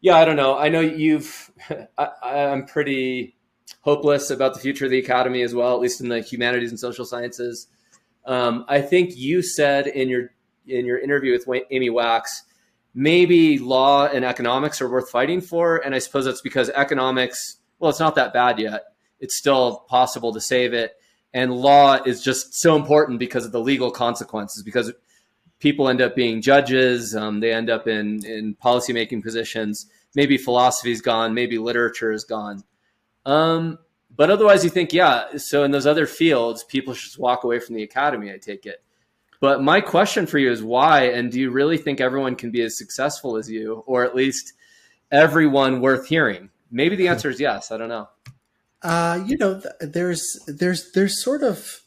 [0.01, 0.57] yeah i don't know.
[0.57, 1.49] I know you've
[1.97, 3.37] I, i'm pretty
[3.79, 6.79] hopeless about the future of the academy as well at least in the humanities and
[6.79, 7.67] social sciences.
[8.25, 10.31] Um, i think you said in your
[10.67, 12.43] in your interview with amy wax
[12.93, 17.89] maybe law and economics are worth fighting for and i suppose that's because economics well
[17.89, 18.83] it's not that bad yet
[19.19, 20.95] it's still possible to save it.
[21.33, 24.91] And law is just so important because of the legal consequences, because
[25.59, 29.85] people end up being judges, um, they end up in, in policymaking positions.
[30.15, 32.63] Maybe philosophy is gone, maybe literature is gone.
[33.25, 33.77] Um,
[34.15, 37.59] but otherwise, you think, yeah, so in those other fields, people should just walk away
[37.59, 38.83] from the academy, I take it.
[39.39, 41.03] But my question for you is why?
[41.03, 44.53] And do you really think everyone can be as successful as you, or at least
[45.11, 46.49] everyone worth hearing?
[46.71, 47.71] Maybe the answer is yes.
[47.71, 48.09] I don't know.
[48.81, 51.81] Uh, you know, there's there's there's sort of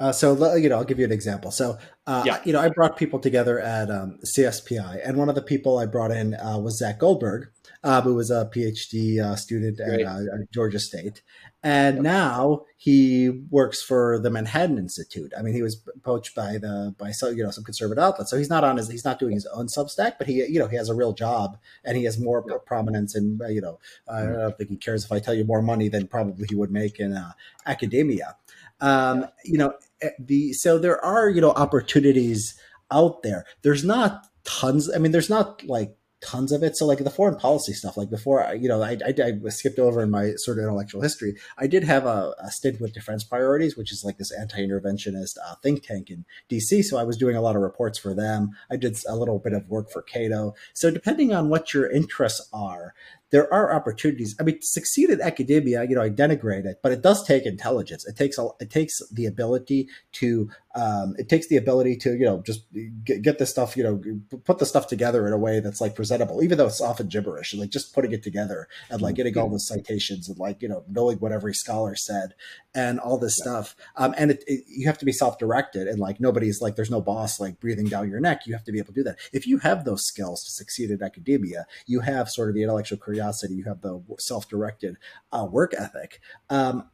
[0.00, 1.50] uh, so you know, I'll give you an example.
[1.50, 2.40] So, uh, yeah.
[2.44, 5.86] you know, I brought people together at um, CSPI, and one of the people I
[5.86, 7.48] brought in uh, was Zach Goldberg,
[7.84, 10.20] uh, who was a PhD uh, student at uh,
[10.50, 11.22] Georgia State,
[11.62, 12.02] and yep.
[12.02, 15.32] now he works for the Manhattan Institute.
[15.38, 18.38] I mean, he was poached by the by so you know some conservative outlets, so
[18.38, 20.76] he's not on his he's not doing his own Substack, but he you know he
[20.76, 22.64] has a real job and he has more yep.
[22.64, 24.32] prominence and you know mm-hmm.
[24.32, 26.72] I don't think he cares if I tell you more money than probably he would
[26.72, 27.32] make in uh,
[27.66, 28.36] academia.
[28.80, 32.58] Um, you know eh, the so there are you know opportunities
[32.90, 33.44] out there.
[33.62, 34.90] There's not tons.
[34.90, 36.76] I mean, there's not like tons of it.
[36.76, 40.02] So like the foreign policy stuff, like before, you know, I, I, I skipped over
[40.02, 41.36] in my sort of intellectual history.
[41.58, 45.54] I did have a, a stint with Defense Priorities, which is like this anti-interventionist uh,
[45.62, 46.82] think tank in DC.
[46.84, 48.50] So I was doing a lot of reports for them.
[48.70, 50.54] I did a little bit of work for Cato.
[50.72, 52.94] So depending on what your interests are,
[53.34, 54.36] there are opportunities.
[54.38, 57.46] I mean, to succeed in academia, you know, I denigrate it, but it does take
[57.46, 58.06] intelligence.
[58.06, 62.24] It takes a, it takes the ability to um, it takes the ability to you
[62.24, 62.62] know just
[63.04, 64.00] get, get this stuff you know
[64.44, 67.54] put the stuff together in a way that's like presentable, even though it's often gibberish.
[67.54, 70.84] Like just putting it together and like getting all the citations and like you know
[70.88, 72.34] knowing what every scholar said
[72.72, 73.50] and all this yeah.
[73.50, 73.76] stuff.
[73.96, 76.90] Um, and it, it, you have to be self directed and like nobody's like there's
[76.90, 78.46] no boss like breathing down your neck.
[78.46, 79.18] You have to be able to do that.
[79.32, 82.98] If you have those skills to succeed in academia, you have sort of the intellectual
[82.98, 84.96] curiosity curiosity, you have the self-directed
[85.32, 86.20] uh, work ethic.
[86.50, 86.90] Um,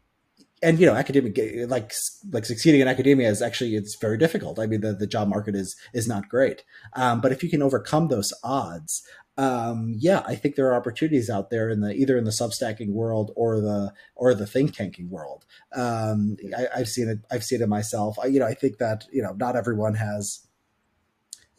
[0.63, 1.39] and you know, academic
[1.71, 1.95] like
[2.33, 4.59] like succeeding in academia is actually it's very difficult.
[4.59, 6.65] I mean, the, the job market is is not great.
[6.95, 9.03] Um, but if you can overcome those odds,
[9.39, 12.93] um, yeah, I think there are opportunities out there in the either in the substacking
[12.93, 15.47] world or the or the think tanking world.
[15.75, 17.21] Um, I, have seen it.
[17.31, 18.19] I've seen it myself.
[18.19, 20.47] I, you know, I think that you know not everyone has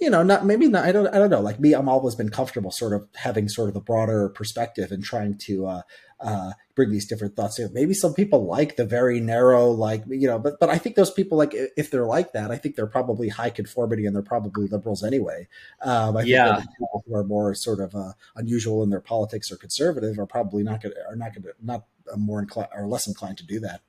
[0.02, 0.84] you know, not maybe not.
[0.84, 1.08] I don't.
[1.08, 1.42] I don't know.
[1.42, 5.04] Like me, I'm always been comfortable, sort of having sort of a broader perspective and
[5.04, 5.82] trying to uh,
[6.20, 7.60] uh, bring these different thoughts.
[7.60, 7.72] In.
[7.72, 11.12] Maybe some people like the very narrow, like you know, but but I think those
[11.12, 14.68] people like if they're like that, I think they're probably high conformity and they're probably
[14.68, 15.48] liberals anyway.
[15.84, 16.56] Um, I yeah.
[16.56, 20.26] think people who are more sort of uh, unusual in their politics or conservative are
[20.26, 21.86] probably not going are not going to not
[22.18, 23.82] more inclined or less inclined to do that.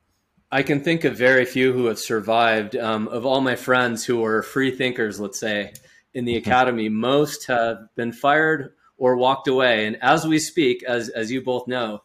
[0.51, 2.77] I can think of very few who have survived.
[2.77, 5.72] Um, of all my friends who are free thinkers, let's say,
[6.14, 6.48] in the mm-hmm.
[6.48, 9.87] academy, most have been fired or walked away.
[9.87, 12.03] And as we speak, as, as you both know,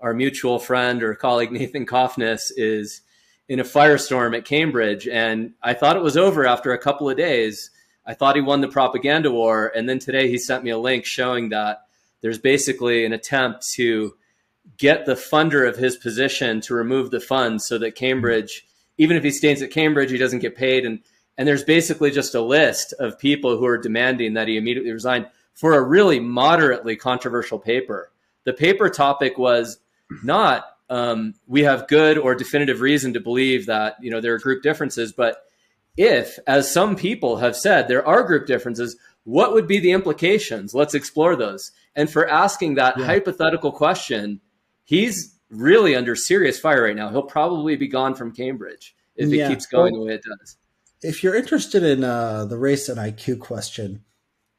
[0.00, 3.02] our mutual friend or colleague Nathan Cofnas is
[3.48, 5.08] in a firestorm at Cambridge.
[5.08, 7.70] And I thought it was over after a couple of days.
[8.06, 9.72] I thought he won the propaganda war.
[9.74, 11.82] And then today he sent me a link showing that
[12.20, 14.14] there's basically an attempt to
[14.76, 18.66] get the funder of his position to remove the funds so that Cambridge,
[18.98, 20.84] even if he stays at Cambridge, he doesn't get paid.
[20.84, 21.00] And
[21.38, 25.26] and there's basically just a list of people who are demanding that he immediately resign
[25.54, 28.10] for a really moderately controversial paper.
[28.44, 29.78] The paper topic was
[30.22, 34.38] not um, we have good or definitive reason to believe that you know there are
[34.38, 35.44] group differences, but
[35.96, 40.74] if, as some people have said, there are group differences, what would be the implications?
[40.74, 41.72] Let's explore those.
[41.94, 43.04] And for asking that yeah.
[43.04, 44.40] hypothetical question,
[44.84, 47.10] he's really under serious fire right now.
[47.10, 49.46] He'll probably be gone from Cambridge if yeah.
[49.46, 50.56] it keeps going well, the way it does
[51.02, 54.04] if you're interested in uh, the race and IQ question,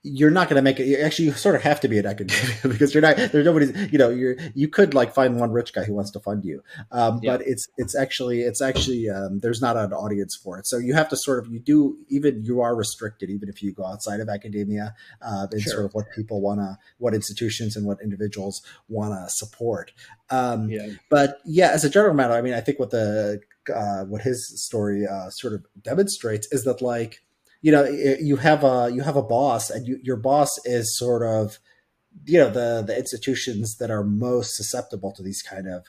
[0.02, 1.02] you're not going to make it.
[1.02, 3.18] Actually, you sort of have to be an academia because you're not.
[3.18, 3.74] There's nobody.
[3.92, 6.64] You know, you're you could like find one rich guy who wants to fund you,
[6.92, 7.36] um, yeah.
[7.36, 10.68] but it's it's actually it's actually um, there's not an audience for it.
[10.68, 13.74] So you have to sort of you do even you are restricted even if you
[13.74, 15.74] go outside of academia uh, in sure.
[15.74, 19.92] sort of what people want to what institutions and what individuals want to support.
[20.30, 20.88] Um, yeah.
[21.10, 24.64] But yeah, as a general matter, I mean, I think what the uh, what his
[24.64, 27.22] story uh, sort of demonstrates is that like
[27.62, 31.24] you know you have a you have a boss and you, your boss is sort
[31.24, 31.60] of
[32.26, 35.86] you know the the institutions that are most susceptible to these kind of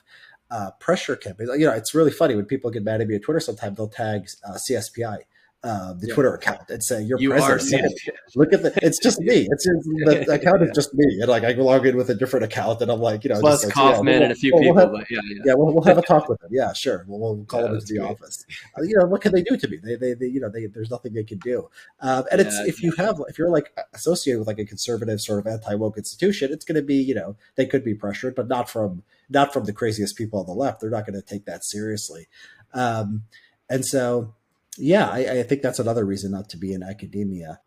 [0.49, 1.49] uh, pressure campaigns.
[1.57, 3.39] You know, it's really funny when people get mad at me on Twitter.
[3.39, 5.19] Sometimes they'll tag uh, CSPI
[5.63, 6.13] uh, the yeah.
[6.15, 7.93] Twitter account and say you're you president.
[8.35, 8.73] Look at the.
[8.81, 9.47] It's just me.
[9.51, 12.81] It's the account is just me, and like I log in with a different account,
[12.81, 14.75] and I'm like, you know, plus like, Kaufmann yeah, we'll, and a few we'll, people.
[14.75, 16.49] We'll have, yeah, yeah, yeah, we'll, we'll have a talk with them.
[16.51, 17.05] Yeah, sure.
[17.07, 18.09] We'll, we'll call them into the great.
[18.09, 18.43] office.
[18.75, 19.77] Uh, you know, what can they do to me?
[19.77, 21.69] They, they, they you know, they, there's nothing they can do.
[21.99, 25.45] Um, and it's if you have if you're like associated with like a conservative sort
[25.45, 28.47] of anti woke institution, it's going to be you know they could be pressured, but
[28.47, 30.81] not from not from the craziest people on the left.
[30.81, 32.27] They're not going to take that seriously.
[32.73, 33.23] Um,
[33.69, 34.33] and so
[34.77, 37.59] yeah, I, I, think that's another reason not to be in academia.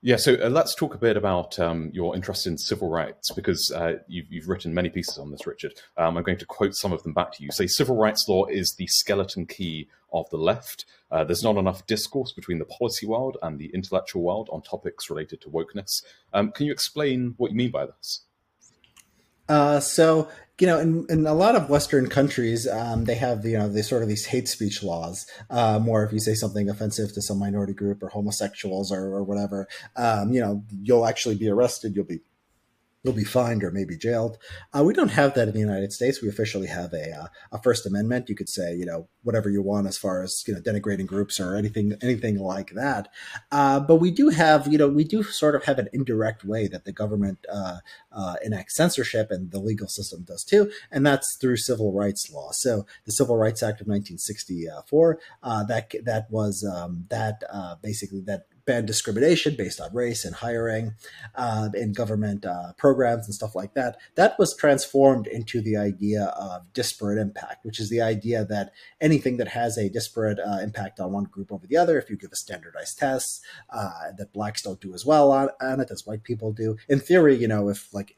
[0.00, 3.72] Yeah, so uh, let's talk a bit about um, your interest in civil rights because
[3.72, 5.72] uh, you've, you've, written many pieces on this, Richard.
[5.96, 7.50] Um, I'm going to quote some of them back to you.
[7.50, 10.84] Say, civil rights law is the skeleton key of the left.
[11.10, 15.10] Uh, there's not enough discourse between the policy world and the intellectual world on topics
[15.10, 16.04] related to wokeness.
[16.32, 18.20] Um, can you explain what you mean by this?
[19.48, 20.28] Uh, so
[20.60, 23.82] you know, in, in a lot of Western countries, um, they have you know they
[23.82, 25.26] sort of these hate speech laws.
[25.50, 29.22] Um, or if you say something offensive to some minority group or homosexuals or, or
[29.22, 31.94] whatever, um, you know, you'll actually be arrested.
[31.94, 32.20] You'll be
[33.02, 34.38] you'll be fined or maybe jailed.
[34.76, 36.20] Uh, we don't have that in the United States.
[36.20, 38.28] We officially have a, uh, a First Amendment.
[38.28, 41.38] You could say, you know, whatever you want as far as you know denigrating groups
[41.38, 43.08] or anything anything like that.
[43.52, 46.66] Uh, but we do have, you know, we do sort of have an indirect way
[46.66, 47.78] that the government uh,
[48.12, 52.50] uh, enacts censorship, and the legal system does too, and that's through civil rights law.
[52.52, 57.42] So the Civil Rights Act of 1964 uh, that that was um, that
[57.82, 60.94] basically that ban discrimination based on race in hiring,
[61.34, 63.96] uh, in government uh, programs and stuff like that.
[64.14, 69.38] That was transformed into the idea of disparate impact, which is the idea that anything
[69.38, 72.30] that has a disparate uh, impact on one group over the other, if you give
[72.30, 76.22] a standardized test uh, that blacks don't do as well on, on it as white
[76.22, 78.16] people do, in theory, you know, if like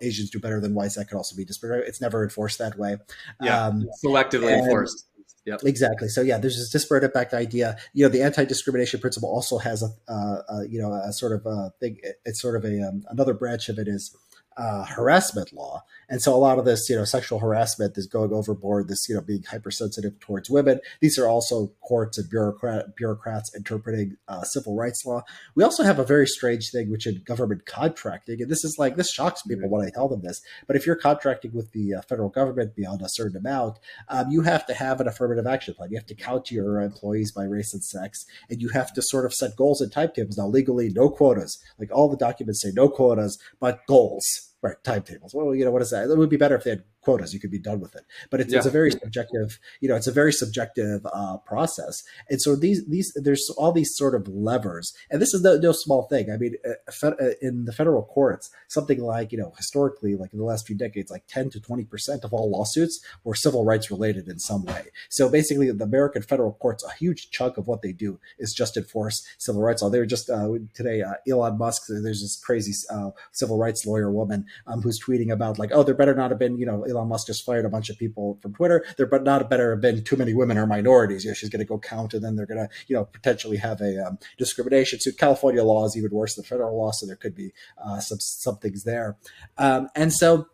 [0.00, 1.88] Asians do better than whites, that could also be disparate.
[1.88, 2.98] It's never enforced that way.
[3.42, 5.06] Yeah, um, selectively enforced.
[5.48, 5.60] Yep.
[5.64, 6.08] Exactly.
[6.08, 7.78] So yeah, there's this disparate impact idea.
[7.94, 11.46] You know, the anti-discrimination principle also has a, uh, a you know a sort of
[11.46, 11.98] a thing.
[12.26, 14.14] It's sort of a um, another branch of it is
[14.58, 15.84] uh, harassment law.
[16.08, 19.14] And so a lot of this, you know, sexual harassment is going overboard, this, you
[19.14, 20.80] know, being hypersensitive towards women.
[21.00, 25.22] These are also courts and bureaucrat, bureaucrats interpreting uh, civil rights law.
[25.54, 28.96] We also have a very strange thing, which in government contracting, and this is like,
[28.96, 32.02] this shocks people when I tell them this, but if you're contracting with the uh,
[32.02, 35.90] federal government beyond a certain amount, um, you have to have an affirmative action plan.
[35.90, 39.26] You have to count your employees by race and sex, and you have to sort
[39.26, 40.38] of set goals and timetables.
[40.38, 41.62] Now, legally, no quotas.
[41.78, 45.34] Like all the documents say no quotas, but goals right timetables.
[45.34, 46.10] Well you know what is that?
[46.10, 48.04] It would be better if they had quotas you could be done with it.
[48.30, 48.58] But it's, yeah.
[48.58, 52.02] it's a very subjective you know it's a very subjective uh, process.
[52.28, 54.92] And so these these there's all these sort of levers.
[55.10, 56.30] And this is no, no small thing.
[56.30, 60.38] I mean uh, uh in the federal courts something like you know historically like in
[60.38, 63.90] the last few decades like 10 to 20 percent of all lawsuits were civil rights
[63.90, 64.84] related in some way.
[65.10, 68.76] So basically the american federal courts a huge chunk of what they do is just
[68.76, 69.82] enforce civil rights.
[69.82, 73.86] Law they were just uh, today uh, elon musk there's this crazy uh, civil rights
[73.86, 76.84] lawyer woman um, who's tweeting about like oh there better not have been you know
[76.84, 78.84] Elon Musk just fired a bunch of people from Twitter.
[78.96, 81.24] There but not better have been too many women or minorities.
[81.24, 83.56] You know, she's going to go count, and then they're going to, you know, potentially
[83.56, 85.18] have a um, discrimination suit.
[85.18, 88.56] California law is even worse than federal law, so there could be uh, some some
[88.58, 89.16] things there.
[89.56, 90.46] Um, and so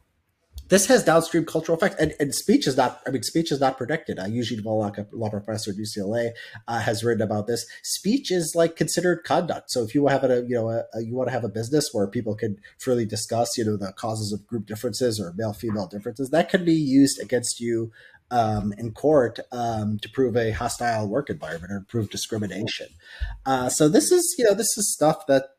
[0.69, 3.01] this has downstream cultural effects, and, and speech is not.
[3.07, 4.19] I mean, speech is not protected.
[4.19, 6.31] Uh, Eugene Volokh, a law professor at UCLA,
[6.69, 7.67] uh, has written about this.
[7.83, 9.71] Speech is like considered conduct.
[9.71, 11.91] So if you have a, you know, a, a, you want to have a business
[11.93, 15.87] where people can freely discuss, you know, the causes of group differences or male female
[15.87, 17.93] differences, that can be used against you
[18.31, 22.89] um, in court um, to prove a hostile work environment or prove discrimination.
[23.47, 25.51] Uh, so this is, you know, this is stuff that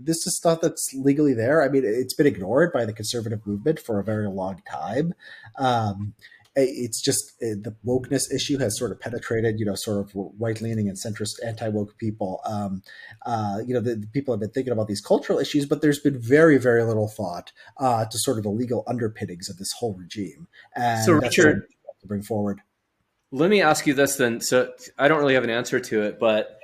[0.00, 1.62] this is stuff that's legally there.
[1.62, 5.14] I mean, it's been ignored by the conservative movement for a very long time.
[5.56, 6.14] Um,
[6.56, 10.60] it's just uh, the wokeness issue has sort of penetrated, you know, sort of right
[10.60, 12.40] leaning and centrist anti woke people.
[12.44, 12.82] Um,
[13.26, 15.98] uh, you know, the, the, people have been thinking about these cultural issues, but there's
[15.98, 19.94] been very, very little thought uh, to sort of the legal underpinnings of this whole
[19.94, 20.46] regime.
[20.76, 21.66] And so, Richard,
[22.00, 22.60] to bring forward.
[23.32, 24.40] Let me ask you this then.
[24.40, 26.60] So, I don't really have an answer to it, but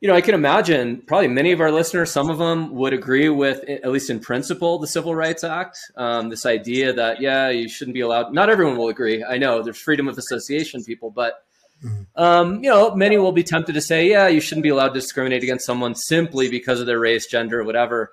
[0.00, 3.28] you know, I can imagine probably many of our listeners, some of them would agree
[3.28, 5.76] with, at least in principle, the Civil Rights Act.
[5.96, 8.32] Um, this idea that, yeah, you shouldn't be allowed.
[8.32, 9.24] Not everyone will agree.
[9.24, 11.42] I know there's freedom of association people, but,
[11.84, 12.02] mm-hmm.
[12.14, 15.00] um, you know, many will be tempted to say, yeah, you shouldn't be allowed to
[15.00, 18.12] discriminate against someone simply because of their race, gender, whatever.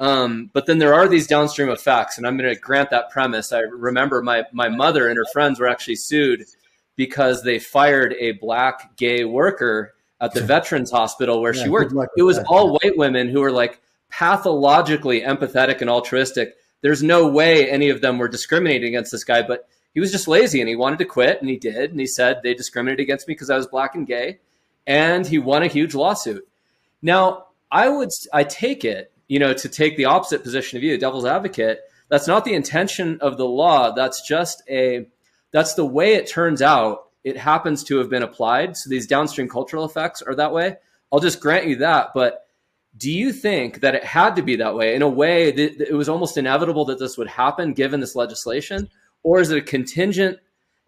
[0.00, 3.52] Um, but then there are these downstream effects, and I'm going to grant that premise.
[3.52, 6.46] I remember my, my mother and her friends were actually sued
[6.96, 11.94] because they fired a black gay worker at the Veterans Hospital where yeah, she worked.
[12.16, 12.46] It was that.
[12.46, 13.80] all white women who were like
[14.10, 16.56] pathologically empathetic and altruistic.
[16.82, 20.28] There's no way any of them were discriminating against this guy, but he was just
[20.28, 21.90] lazy and he wanted to quit and he did.
[21.90, 24.38] And he said they discriminated against me because I was black and gay.
[24.86, 26.46] And he won a huge lawsuit.
[27.02, 30.98] Now, I would, I take it, you know, to take the opposite position of you,
[30.98, 31.80] devil's advocate.
[32.08, 33.92] That's not the intention of the law.
[33.92, 35.06] That's just a,
[35.52, 38.76] that's the way it turns out it happens to have been applied.
[38.76, 40.76] So these downstream cultural effects are that way.
[41.12, 42.10] I'll just grant you that.
[42.14, 42.46] But
[42.96, 45.94] do you think that it had to be that way in a way that it
[45.94, 48.88] was almost inevitable that this would happen given this legislation?
[49.22, 50.38] Or is it a contingent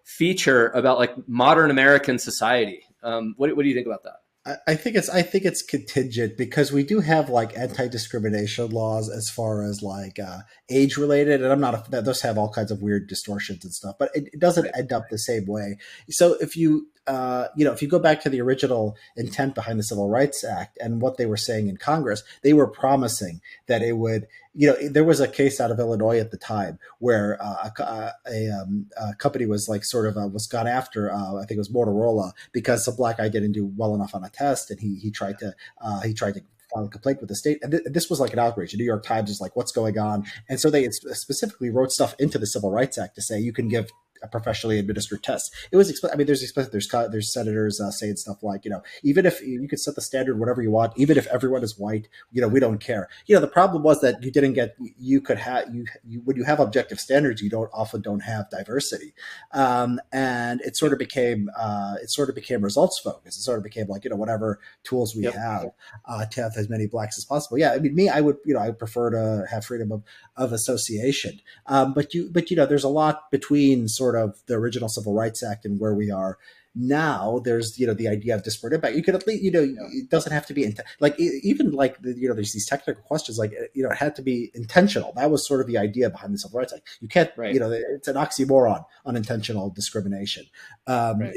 [0.05, 2.85] feature about like modern American society?
[3.03, 4.22] Um, what, what do you think about that?
[4.45, 9.09] I think it's I think it's contingent because we do have like anti discrimination laws
[9.09, 12.73] as far as like uh, age related, and I'm not a, those have all kinds
[12.73, 15.79] of weird distortions and stuff, but it, it doesn't end up the same way.
[16.11, 19.79] So if you uh, you know, if you go back to the original intent behind
[19.79, 23.83] the Civil Rights Act and what they were saying in Congress, they were promising that
[23.83, 27.39] it would, you know, there was a case out of Illinois at the time where
[27.43, 31.37] uh, a, a, um, a, company was like sort of uh, was gone after, uh,
[31.37, 34.31] I think it was Motorola, because some black guy didn't do well enough on a
[34.31, 37.37] test, and he he tried to uh, he tried to file a complaint with the
[37.37, 37.59] state.
[37.63, 38.73] And th- this was like an outrage.
[38.73, 40.25] The New York Times is like, what's going on?
[40.49, 43.69] And so they specifically wrote stuff into the Civil Rights Act to say you can
[43.69, 43.91] give
[44.23, 45.53] a professionally administered test.
[45.71, 49.27] It was, I mean, there's there's there's senators uh, saying stuff like, you know, even
[49.27, 52.41] if you could set the standard whatever you want, even if everyone is white, you
[52.41, 53.09] know, we don't care.
[53.27, 56.37] You know, the problem was that you didn't get, you could have you, you when
[56.37, 59.15] you have objective standards, you don't often don't have diversity,
[59.53, 63.39] um, and it sort of became uh, it sort of became results focused.
[63.39, 65.35] It sort of became like you know whatever tools we yep.
[65.35, 65.71] have
[66.07, 67.59] uh, to have as many blacks as possible.
[67.59, 70.03] Yeah, I mean, me, I would you know I prefer to have freedom of
[70.37, 74.55] of association, um, but you but you know there's a lot between sort of the
[74.55, 76.39] original Civil Rights Act and where we are
[76.75, 78.97] now there's you know the idea of disparate impact.
[78.97, 82.29] You could at least you know it doesn't have to be like even like you
[82.29, 85.13] know there's these technical questions like you know it had to be intentional.
[85.17, 86.99] That was sort of the idea behind the civil rights act.
[87.01, 87.53] You can't right.
[87.53, 90.47] you know it's an oxymoron unintentional discrimination.
[90.87, 91.35] Um, right.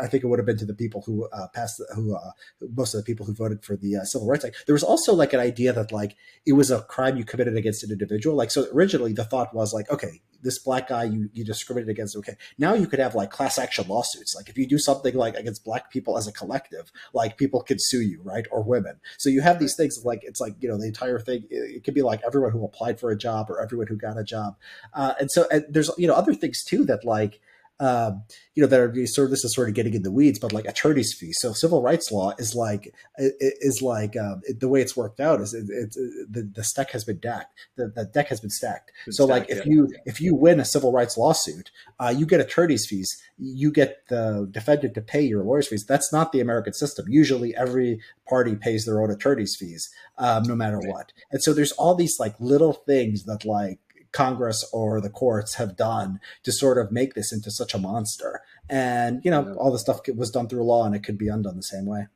[0.00, 2.30] i think it would have been to the people who uh, passed who uh,
[2.74, 4.64] most of the people who voted for the uh, civil rights act.
[4.66, 6.16] There was also like an idea that like
[6.46, 8.36] it was a crime you committed against an individual.
[8.36, 12.16] Like so originally the thought was like okay this black guy you you discriminated against
[12.16, 12.36] okay.
[12.56, 14.34] Now you could have like class action lawsuits.
[14.34, 17.80] Like if you do something like against black people as a collective like people could
[17.80, 19.00] sue you right or women.
[19.18, 21.84] So you have these things like it's like you know the entire thing it, it
[21.84, 24.56] could be like everyone who applied for a job or everyone who got a job.
[24.94, 27.40] Uh, and so and there's you know other things too that like
[27.78, 28.22] um,
[28.54, 30.52] you know, that are sort of this is sort of getting in the weeds, but
[30.52, 31.38] like attorney's fees.
[31.40, 35.40] So civil rights law is like is like um, it, the way it's worked out
[35.40, 35.94] is it, it,
[36.30, 37.52] the the deck has been decked.
[37.76, 38.92] The, the deck has been stacked.
[39.04, 39.72] Been so stacked, like if yeah.
[39.72, 41.70] you if you win a civil rights lawsuit,
[42.00, 43.22] uh, you get attorney's fees.
[43.38, 45.84] You get the defendant to pay your lawyer's fees.
[45.84, 47.06] That's not the American system.
[47.08, 50.88] Usually, every party pays their own attorney's fees, um, no matter right.
[50.88, 51.12] what.
[51.30, 53.80] And so there's all these like little things that like
[54.16, 58.40] Congress or the courts have done to sort of make this into such a monster.
[58.68, 61.56] And you know, all the stuff was done through law, and it could be undone
[61.56, 62.06] the same way.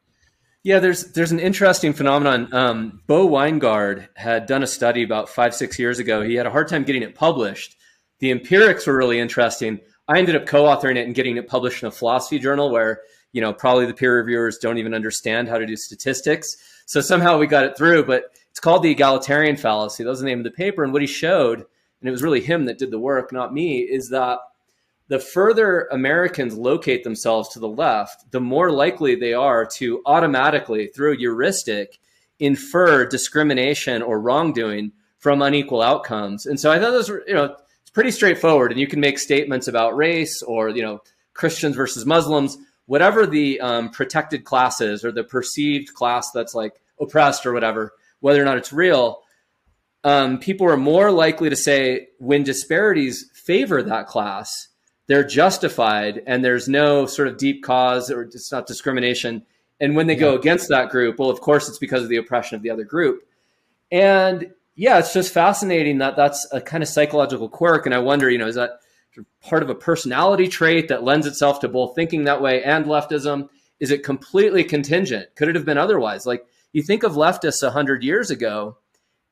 [0.62, 2.52] Yeah, there's there's an interesting phenomenon.
[2.52, 6.22] Um, Bo Winegard had done a study about five six years ago.
[6.22, 7.76] He had a hard time getting it published.
[8.18, 9.80] The empirics were really interesting.
[10.08, 13.00] I ended up co-authoring it and getting it published in a philosophy journal where
[13.32, 16.56] you know probably the peer reviewers don't even understand how to do statistics.
[16.86, 18.04] So somehow we got it through.
[18.04, 20.02] But it's called the egalitarian fallacy.
[20.02, 20.82] That was the name of the paper.
[20.82, 21.64] And what he showed
[22.00, 24.38] and it was really him that did the work, not me, is that
[25.08, 30.86] the further Americans locate themselves to the left, the more likely they are to automatically,
[30.86, 31.98] through heuristic,
[32.38, 36.46] infer discrimination or wrongdoing from unequal outcomes.
[36.46, 38.70] And so I thought those were, you know, it's pretty straightforward.
[38.70, 41.00] And you can make statements about race or, you know,
[41.34, 46.80] Christians versus Muslims, whatever the um, protected class is or the perceived class that's like
[47.00, 49.22] oppressed or whatever, whether or not it's real
[50.04, 54.68] um, people are more likely to say when disparities favor that class,
[55.06, 59.44] they're justified and there's no sort of deep cause or it's not discrimination.
[59.80, 60.20] And when they yeah.
[60.20, 62.84] go against that group, well, of course, it's because of the oppression of the other
[62.84, 63.22] group.
[63.90, 67.86] And yeah, it's just fascinating that that's a kind of psychological quirk.
[67.86, 68.80] And I wonder, you know, is that
[69.42, 73.48] part of a personality trait that lends itself to both thinking that way and leftism?
[73.80, 75.34] Is it completely contingent?
[75.34, 76.24] Could it have been otherwise?
[76.24, 78.76] Like you think of leftists 100 years ago,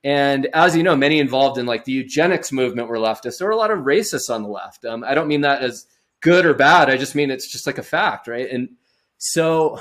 [0.05, 3.39] and as you know, many involved in like the eugenics movement were leftists.
[3.39, 4.85] There were a lot of racists on the left.
[4.85, 5.87] Um, I don't mean that as
[6.21, 6.91] good or bad.
[6.91, 8.49] I just mean it's just like a fact, right?
[8.51, 8.71] And
[9.19, 9.81] so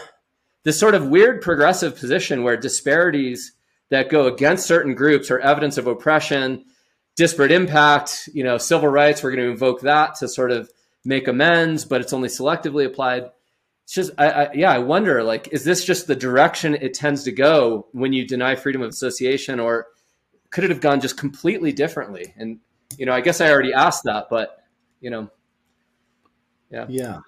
[0.64, 3.54] this sort of weird progressive position where disparities
[3.90, 6.66] that go against certain groups are evidence of oppression,
[7.16, 10.70] disparate impact, you know, civil rights, we're going to invoke that to sort of
[11.06, 13.30] make amends, but it's only selectively applied.
[13.86, 17.24] It's just, I, I, yeah, I wonder, like, is this just the direction it tends
[17.24, 19.88] to go when you deny freedom of association or
[20.50, 22.34] could it have gone just completely differently?
[22.38, 22.60] And
[22.98, 24.64] you know, I guess I already asked that, but
[25.02, 25.30] you know,
[26.72, 27.20] yeah, yeah.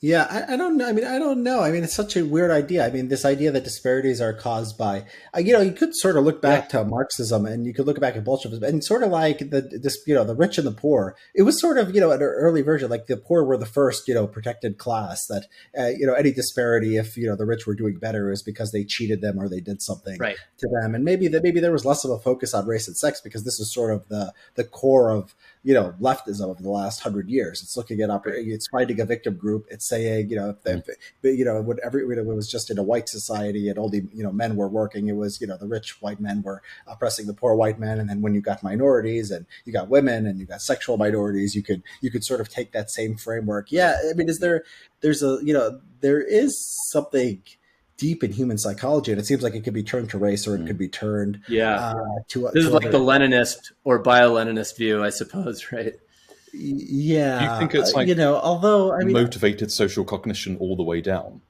[0.00, 0.88] Yeah, I, I, don't know.
[0.88, 1.60] I mean, I don't know.
[1.60, 2.86] I mean, it's such a weird idea.
[2.86, 6.16] I mean, this idea that disparities are caused by, uh, you know, you could sort
[6.16, 6.82] of look back yeah.
[6.82, 9.98] to Marxism and you could look back at Bolshevism and sort of like the this,
[10.06, 11.16] you know, the rich and the poor.
[11.34, 14.06] It was sort of, you know, an early version, like the poor were the first,
[14.06, 15.26] you know, protected class.
[15.26, 15.46] That,
[15.76, 18.70] uh, you know, any disparity, if you know the rich were doing better, is because
[18.70, 20.36] they cheated them or they did something right.
[20.58, 20.94] to them.
[20.94, 23.42] And maybe that maybe there was less of a focus on race and sex because
[23.42, 25.34] this is sort of the the core of
[25.68, 27.62] you know leftism of the last hundred years.
[27.62, 29.66] It's looking at it's finding a victim group.
[29.70, 31.28] It's saying you know if, if, mm-hmm.
[31.28, 34.08] you know when every you know, it was just in a white society and only
[34.14, 35.08] you know men were working.
[35.08, 38.08] It was you know the rich white men were oppressing the poor white men, and
[38.08, 41.62] then when you got minorities and you got women and you got sexual minorities, you
[41.62, 43.70] could you could sort of take that same framework.
[43.70, 44.64] Yeah, I mean, is there
[45.02, 46.58] there's a you know there is
[46.90, 47.42] something
[47.98, 50.56] deep in human psychology, and it seems like it could be turned to race or
[50.56, 51.40] it could be turned.
[51.48, 51.94] Yeah, uh,
[52.28, 55.94] to this to is like the Leninist or bio-Leninist view, I suppose, right?
[56.52, 60.76] Yeah, Do you think it's like you know, although I mean, motivated social cognition all
[60.76, 61.42] the way down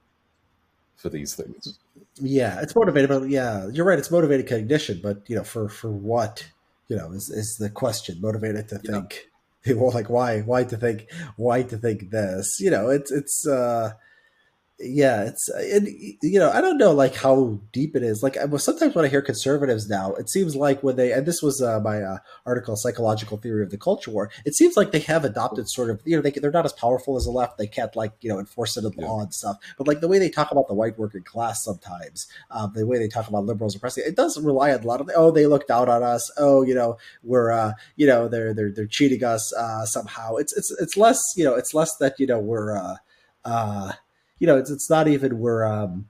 [0.96, 1.78] for these things.
[2.20, 3.98] Yeah, it's motivated, but yeah, you're right.
[3.98, 6.48] It's motivated cognition, but you know, for for what
[6.88, 8.20] you know is is the question.
[8.20, 9.26] Motivated to think.
[9.64, 13.92] people like why why to think why to think this you know it's it's uh
[14.80, 15.88] yeah it's and
[16.22, 18.22] you know i don't know like how deep it is.
[18.22, 21.60] Like sometimes when i hear conservatives now it seems like when they and this was
[21.62, 25.24] uh, my uh, article psychological theory of the culture war it seems like they have
[25.24, 27.58] adopted sort of you know they, they're not as powerful as the left.
[27.58, 29.06] They can't like you know enforce it in yeah.
[29.06, 29.56] law and stuff.
[29.76, 32.98] But like the way they talk about the white working class sometimes um, the way
[32.98, 35.66] they talk about liberals oppressing it does rely on a lot of oh they look
[35.66, 36.30] down on us.
[36.38, 40.36] Oh you know we're uh you know they're they're they're cheating us uh somehow.
[40.36, 42.96] It's it's it's less you know it's less that you know we're uh
[43.44, 43.92] uh
[44.38, 46.08] you know, it's it's not even we're um,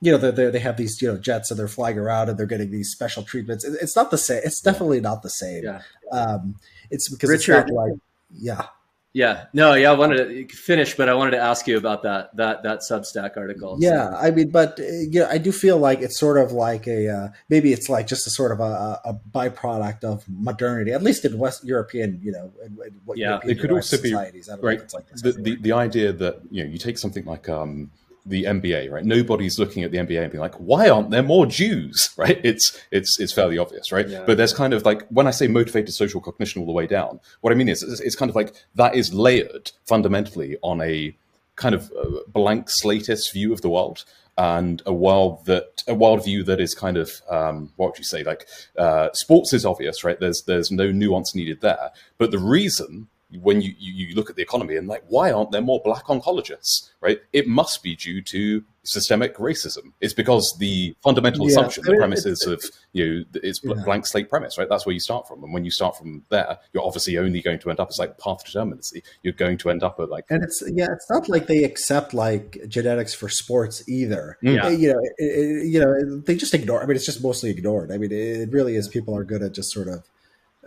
[0.00, 2.46] you know, they they have these you know jets and they're flying around and they're
[2.46, 3.64] getting these special treatments.
[3.64, 4.40] It's not the same.
[4.44, 5.64] It's definitely not the same.
[5.64, 5.82] Yeah.
[6.12, 6.56] Um,
[6.90, 7.92] it's because Richard, it's like,
[8.32, 8.66] yeah.
[9.12, 12.36] Yeah, no, yeah, I wanted to finish, but I wanted to ask you about that
[12.36, 13.76] that that Substack article.
[13.80, 14.16] Yeah, so.
[14.16, 17.28] I mean, but uh, yeah, I do feel like it's sort of like a uh,
[17.48, 21.38] maybe it's like just a sort of a, a byproduct of modernity, at least in
[21.38, 24.32] West European, you know, in, in what yeah, European it could also be right.
[24.94, 27.90] Like the, the, the idea that you know you take something like um,
[28.26, 29.04] the NBA, right?
[29.04, 32.40] Nobody's looking at the NBA and being like, why aren't there more Jews, right?
[32.44, 34.08] It's it's it's fairly obvious, right?
[34.08, 34.24] Yeah.
[34.26, 37.20] But there's kind of like when I say motivated social cognition all the way down,
[37.40, 41.16] what I mean is it's, it's kind of like that is layered fundamentally on a
[41.56, 44.04] kind of uh, blank slatist view of the world
[44.38, 48.04] and a world that a world view that is kind of um, what would you
[48.04, 48.46] say like
[48.78, 50.18] uh, sports is obvious, right?
[50.18, 53.08] There's there's no nuance needed there, but the reason
[53.38, 56.90] when you, you, look at the economy and like, why aren't there more black oncologists,
[57.00, 57.20] right?
[57.32, 59.92] It must be due to systemic racism.
[60.00, 61.50] It's because the fundamental yeah.
[61.50, 62.62] assumption, the premises of,
[62.92, 63.74] you know, it's yeah.
[63.84, 64.68] blank slate premise, right?
[64.68, 65.44] That's where you start from.
[65.44, 68.18] And when you start from there, you're obviously only going to end up as like
[68.18, 69.02] path determinacy.
[69.22, 70.24] You're going to end up at like.
[70.28, 74.38] And it's, yeah, it's not like they accept like genetics for sports either.
[74.42, 74.56] Mm.
[74.56, 74.68] Yeah.
[74.70, 77.92] You know, it, it, you know, they just ignore, I mean, it's just mostly ignored.
[77.92, 80.04] I mean, it really is people are good at just sort of,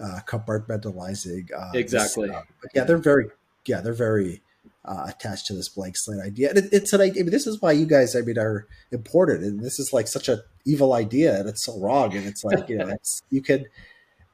[0.02, 1.52] uh, compartmentalizing.
[1.56, 2.28] Uh, exactly.
[2.28, 3.28] This, uh, yeah, they're very
[3.66, 4.42] yeah they're very
[4.86, 6.50] uh, attached to this blank slate idea.
[6.50, 7.22] And it, it's an idea.
[7.22, 10.08] I mean, this is why you guys I mean are important, and this is like
[10.08, 12.16] such a evil idea, and it's so wrong.
[12.16, 13.66] And it's like you know, it's you can.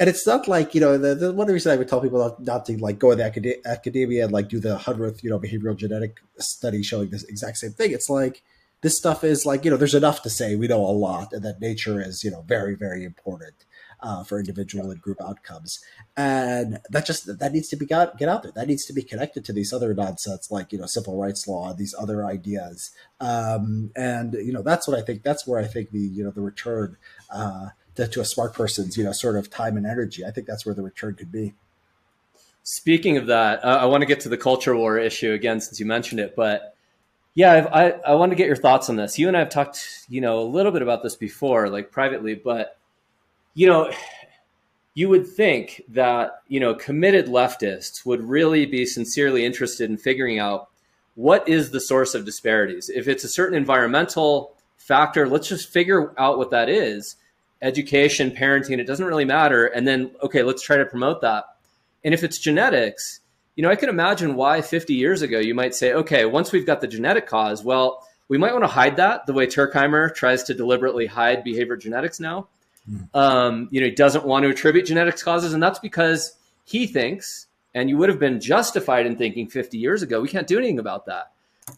[0.01, 2.41] And it's not like you know the, the one reason I would tell people not,
[2.41, 5.37] not to like go in the acad- academia and like do the hundredth you know
[5.37, 7.91] behavioral genetic study showing this exact same thing.
[7.91, 8.41] It's like
[8.81, 11.43] this stuff is like you know there's enough to say we know a lot and
[11.43, 13.65] that nature is you know very very important
[14.01, 15.83] uh, for individual and group outcomes.
[16.15, 18.51] And that just that needs to be got get out there.
[18.51, 21.73] That needs to be connected to these other nonsense like you know civil rights law,
[21.73, 22.91] these other ideas.
[23.19, 25.23] Um, and you know that's what I think.
[25.23, 26.97] That's where I think the you know the return
[27.29, 30.25] uh, to, to a smart person's you know sort of time and energy.
[30.25, 31.53] I think that's where the return could be.
[32.63, 35.79] Speaking of that, uh, I want to get to the culture war issue again since
[35.79, 36.75] you mentioned it, but
[37.33, 39.17] yeah, I've, i I want to get your thoughts on this.
[39.17, 42.35] You and I have talked, you know, a little bit about this before, like privately,
[42.35, 42.78] but
[43.53, 43.91] you know,
[44.93, 50.39] you would think that, you know, committed leftists would really be sincerely interested in figuring
[50.39, 50.69] out
[51.15, 52.89] what is the source of disparities.
[52.89, 57.15] If it's a certain environmental factor, let's just figure out what that is.
[57.61, 59.65] Education, parenting, it doesn't really matter.
[59.65, 61.45] And then, okay, let's try to promote that.
[62.03, 63.19] And if it's genetics,
[63.55, 66.65] you know, I can imagine why 50 years ago you might say, okay, once we've
[66.65, 70.43] got the genetic cause, well, we might want to hide that the way Turkheimer tries
[70.43, 72.47] to deliberately hide behavior genetics now.
[73.13, 77.47] Um, you know, he doesn't want to attribute genetics causes, and that's because he thinks,
[77.73, 80.79] and you would have been justified in thinking 50 years ago, we can't do anything
[80.79, 81.31] about that.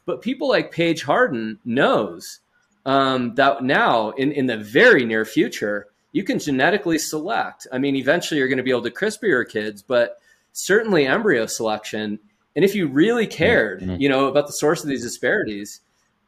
[0.06, 2.40] But people like Paige Harden knows
[2.86, 7.68] um, that now, in, in the very near future, you can genetically select.
[7.72, 10.20] I mean, eventually you're going to be able to CRISPR your kids, but
[10.54, 12.20] certainly embryo selection.
[12.56, 14.02] And if you really cared, mm-hmm.
[14.02, 15.82] you know, about the source of these disparities,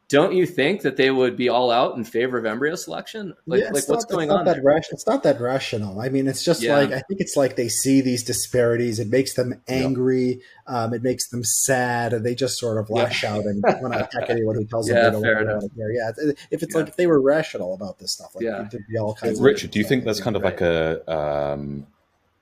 [0.08, 3.34] don't you think that they would be all out in favor of embryo selection?
[3.46, 4.44] Like, yeah, like what's not, going on?
[4.44, 4.58] That
[4.92, 6.00] it's not that rational.
[6.00, 6.76] I mean, it's just yeah.
[6.76, 8.98] like I think it's like they see these disparities.
[8.98, 10.26] It makes them angry.
[10.28, 10.40] Yep.
[10.66, 13.32] Um, it makes them sad, and they just sort of lash yep.
[13.32, 15.90] out and want to attack anyone who tells yeah, them they don't want to hear.
[15.90, 18.66] Yeah, if it's like if they were rational about this stuff, like yeah.
[18.70, 19.40] there'd be all kinds.
[19.40, 21.86] Richard, do you think there's kind of like a um,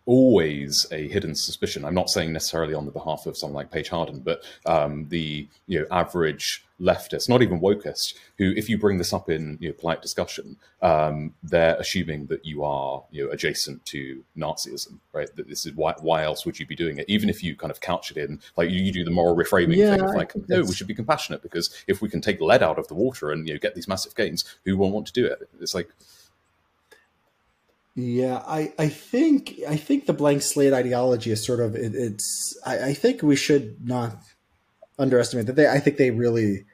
[0.07, 1.85] always a hidden suspicion.
[1.85, 5.49] I'm not saying necessarily on the behalf of someone like Paige Harden, but um, the
[5.67, 9.69] you know average leftist, not even wokist, who, if you bring this up in you
[9.69, 15.35] know, polite discussion, um, they're assuming that you are you know adjacent to Nazism, right?
[15.37, 17.07] That this is why why else would you be doing it?
[17.09, 19.77] Even if you kind of couch it in like you, you do the moral reframing
[19.77, 22.63] yeah, thing of like, no, we should be compassionate because if we can take lead
[22.63, 25.13] out of the water and you know get these massive gains, who won't want to
[25.13, 25.49] do it?
[25.61, 25.91] It's like
[27.95, 32.57] yeah, I, I think I think the blank slate ideology is sort of it, it's
[32.65, 34.17] I, I think we should not
[34.99, 36.65] underestimate that they I think they really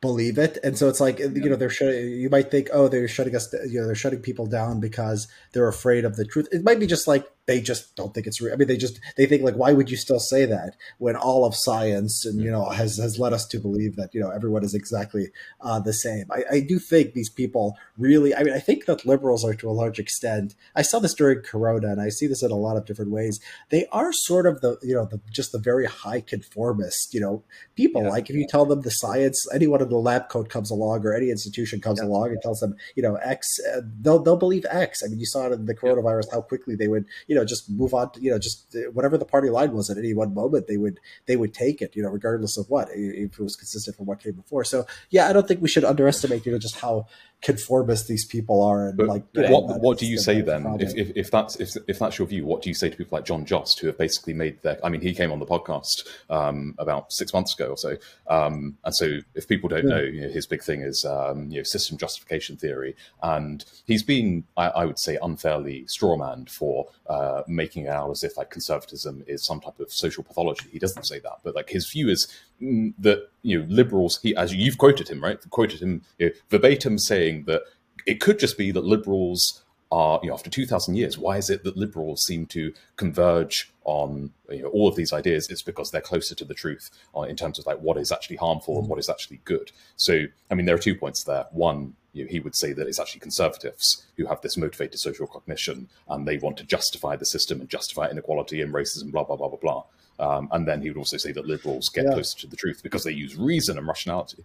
[0.00, 0.58] believe it.
[0.64, 3.52] And so it's like you know they're shutting you might think oh they're shutting us
[3.68, 6.48] you know they're shutting people down because they're afraid of the truth.
[6.50, 8.52] It might be just like they just don't think it's real.
[8.52, 11.46] I mean, they just they think like, why would you still say that when all
[11.46, 14.62] of science and you know has has led us to believe that you know everyone
[14.62, 15.28] is exactly
[15.62, 16.26] uh, the same.
[16.30, 18.34] I, I do think these people really.
[18.34, 20.54] I mean, I think that liberals are to a large extent.
[20.76, 23.40] I saw this during Corona, and I see this in a lot of different ways.
[23.70, 27.42] They are sort of the you know the just the very high conformist you know
[27.74, 28.02] people.
[28.02, 28.10] Yeah.
[28.10, 31.14] Like if you tell them the science, anyone in the lab coat comes along or
[31.14, 32.08] any institution comes yeah.
[32.08, 35.02] along and tells them you know X, uh, they'll they'll believe X.
[35.02, 37.70] I mean, you saw it in the coronavirus how quickly they would you know just
[37.70, 40.34] move on to you know just uh, whatever the party line was at any one
[40.34, 43.56] moment they would they would take it you know regardless of what if it was
[43.56, 44.64] consistent from what came before.
[44.64, 47.06] So yeah, I don't think we should underestimate you know just how
[47.40, 48.88] conformist these people are.
[48.88, 50.66] And but like, what, what do you say then?
[50.80, 53.16] If, if, if, that's if, if that's your view, what do you say to people
[53.16, 54.84] like John Jost, who have basically made their?
[54.84, 58.76] I mean, he came on the podcast um, about six months ago or so, um,
[58.84, 59.96] and so if people don't yeah.
[59.96, 64.02] know, you know, his big thing is um, you know system justification theory, and he's
[64.02, 68.50] been, I, I would say, unfairly strawmanned for uh, making it out as if like
[68.50, 70.68] conservatism is some type of social pathology.
[70.70, 72.28] He doesn't say that, but like his view is
[72.60, 74.20] mm, that you know liberals.
[74.22, 77.62] He as you've quoted him right, quoted him you know, verbatim saying that
[78.06, 81.64] it could just be that liberals are you know after 2000 years why is it
[81.64, 86.00] that liberals seem to converge on you know, all of these ideas it's because they're
[86.00, 86.90] closer to the truth
[87.26, 90.54] in terms of like what is actually harmful and what is actually good so i
[90.54, 93.20] mean there are two points there one you know, he would say that it's actually
[93.20, 97.68] conservatives who have this motivated social cognition and they want to justify the system and
[97.68, 99.84] justify inequality and racism, blah, blah, blah, blah, blah.
[100.18, 102.14] Um, and then he would also say that liberals get yeah.
[102.14, 104.44] closer to the truth because they use reason and rationality.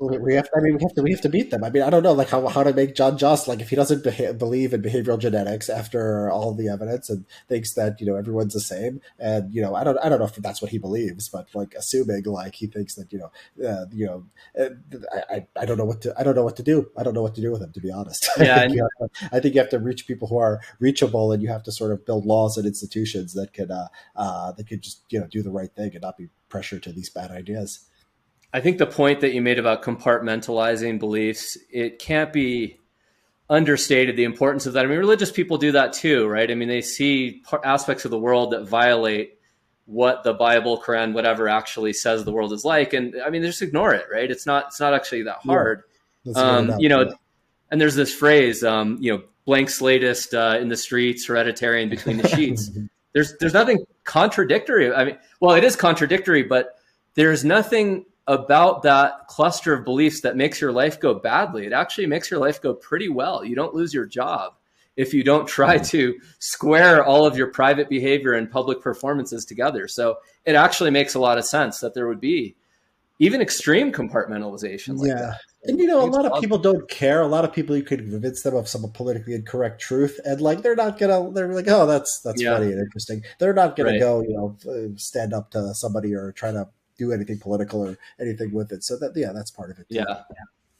[0.00, 0.48] We have.
[0.56, 1.02] I mean, we have to.
[1.02, 1.62] We have to beat them.
[1.62, 3.76] I mean, I don't know, like how, how to make John Jost like if he
[3.76, 8.16] doesn't beha- believe in behavioral genetics after all the evidence and thinks that you know
[8.16, 9.98] everyone's the same, and you know, I don't.
[10.02, 13.12] I don't know if that's what he believes, but like assuming like he thinks that
[13.12, 14.24] you know, uh, you know,
[14.58, 14.70] uh,
[15.30, 16.14] I, I, don't know what to.
[16.18, 16.90] I don't know what to do.
[16.96, 18.26] I don't know what to do with him, to be honest.
[18.40, 21.42] Yeah, I think, to, I think you have to reach people who are reachable, and
[21.42, 24.80] you have to sort of build laws and institutions that could, uh, uh, that could
[24.80, 27.89] just you know do the right thing and not be pressure to these bad ideas.
[28.52, 32.78] I think the point that you made about compartmentalizing beliefs, it can't be
[33.48, 34.84] understated the importance of that.
[34.84, 36.50] I mean, religious people do that too, right?
[36.50, 39.38] I mean, they see aspects of the world that violate
[39.86, 43.48] what the Bible, Quran, whatever actually says the world is like, and I mean, they
[43.48, 44.30] just ignore it, right?
[44.30, 45.82] It's not it's not actually that hard,
[46.24, 47.12] yeah, um, you know.
[47.72, 52.18] And there's this phrase, um, you know, blank slatist uh, in the streets, hereditary between
[52.18, 52.70] the sheets.
[53.14, 54.92] there's there's nothing contradictory.
[54.92, 56.78] I mean, well, it is contradictory, but
[57.14, 61.66] there's nothing about that cluster of beliefs that makes your life go badly.
[61.66, 63.44] It actually makes your life go pretty well.
[63.44, 64.54] You don't lose your job
[64.96, 69.88] if you don't try to square all of your private behavior and public performances together.
[69.88, 72.54] So it actually makes a lot of sense that there would be
[73.18, 75.14] even extreme compartmentalization like yeah.
[75.14, 75.40] that.
[75.64, 77.22] And you know, a lot of people don't care.
[77.22, 80.62] A lot of people you could convince them of some politically incorrect truth, and like
[80.62, 81.30] they're not gonna.
[81.32, 82.54] They're like, oh, that's that's yeah.
[82.54, 83.22] funny and interesting.
[83.38, 84.00] They're not gonna right.
[84.00, 86.68] go, you know, stand up to somebody or try to
[87.00, 88.84] do anything political or anything with it.
[88.84, 89.88] So that yeah, that's part of it.
[89.88, 89.96] Too.
[89.96, 90.22] Yeah.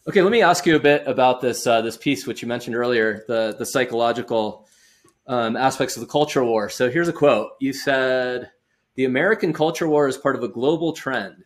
[0.06, 2.76] Okay, let me ask you a bit about this uh, this piece which you mentioned
[2.76, 4.68] earlier, the the psychological
[5.26, 6.68] um, aspects of the culture war.
[6.68, 7.52] So here's a quote.
[7.60, 8.50] You said
[8.94, 11.44] the American culture war is part of a global trend.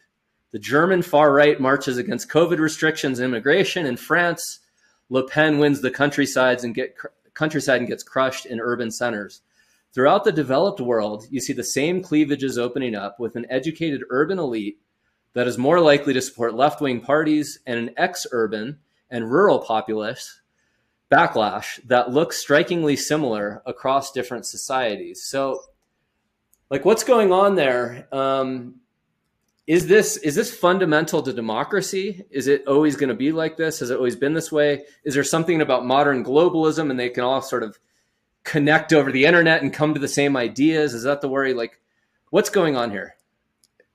[0.52, 3.86] The German far right marches against COVID restrictions, immigration.
[3.86, 4.60] In France,
[5.08, 6.96] Le Pen wins the countrysides and get
[7.34, 9.42] countryside and gets crushed in urban centers.
[9.94, 14.40] Throughout the developed world, you see the same cleavages opening up with an educated urban
[14.40, 14.80] elite
[15.34, 19.60] that is more likely to support left wing parties and an ex urban and rural
[19.60, 20.40] populace
[21.12, 25.22] backlash that looks strikingly similar across different societies.
[25.22, 25.60] So,
[26.70, 28.08] like, what's going on there?
[28.10, 28.80] Um,
[29.68, 32.24] is this is this fundamental to democracy?
[32.30, 33.78] Is it always going to be like this?
[33.78, 34.82] Has it always been this way?
[35.04, 37.78] Is there something about modern globalism and they can all sort of
[38.44, 40.94] connect over the internet and come to the same ideas?
[40.94, 41.54] Is that the worry?
[41.54, 41.80] Like,
[42.30, 43.16] what's going on here?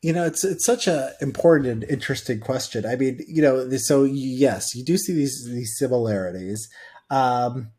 [0.01, 2.85] You know, it's it's such a important and interesting question.
[2.85, 6.69] I mean, you know, so yes, you do see these these similarities.
[7.09, 7.71] Um,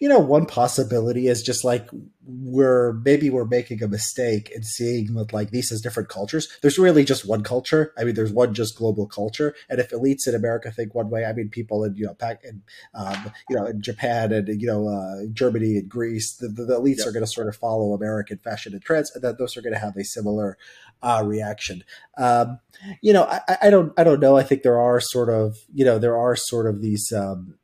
[0.00, 1.88] you know, one possibility is just like
[2.26, 6.48] we're maybe we're making a mistake in seeing that like these as different cultures.
[6.62, 7.92] There's really just one culture.
[7.96, 9.54] I mean, there's one just global culture.
[9.68, 12.42] And if elites in America think one way, I mean, people in you know, Pac,
[12.44, 12.62] in,
[12.94, 16.80] um, you know, in Japan and you know, uh, Germany and Greece, the, the, the
[16.80, 17.06] elites yep.
[17.06, 19.74] are going to sort of follow American fashion and trends, and that those are going
[19.74, 20.58] to have a similar
[21.02, 21.84] uh, reaction.
[22.18, 22.58] Um,
[23.00, 24.36] you know, I, I don't, I don't know.
[24.36, 27.12] I think there are sort of, you know, there are sort of these.
[27.12, 27.58] Um,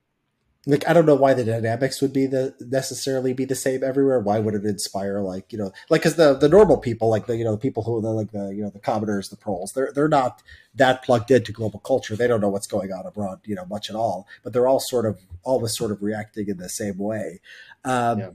[0.70, 4.20] like I don't know why the dynamics would be the necessarily be the same everywhere.
[4.20, 7.36] Why would it inspire like you know like because the the normal people like the
[7.36, 9.92] you know the people who the like the you know the commoners the proles they're
[9.92, 10.42] they're not
[10.74, 12.16] that plugged into global culture.
[12.16, 14.26] They don't know what's going on abroad you know much at all.
[14.42, 17.40] But they're all sort of always sort of reacting in the same way.
[17.84, 18.30] Um, yeah.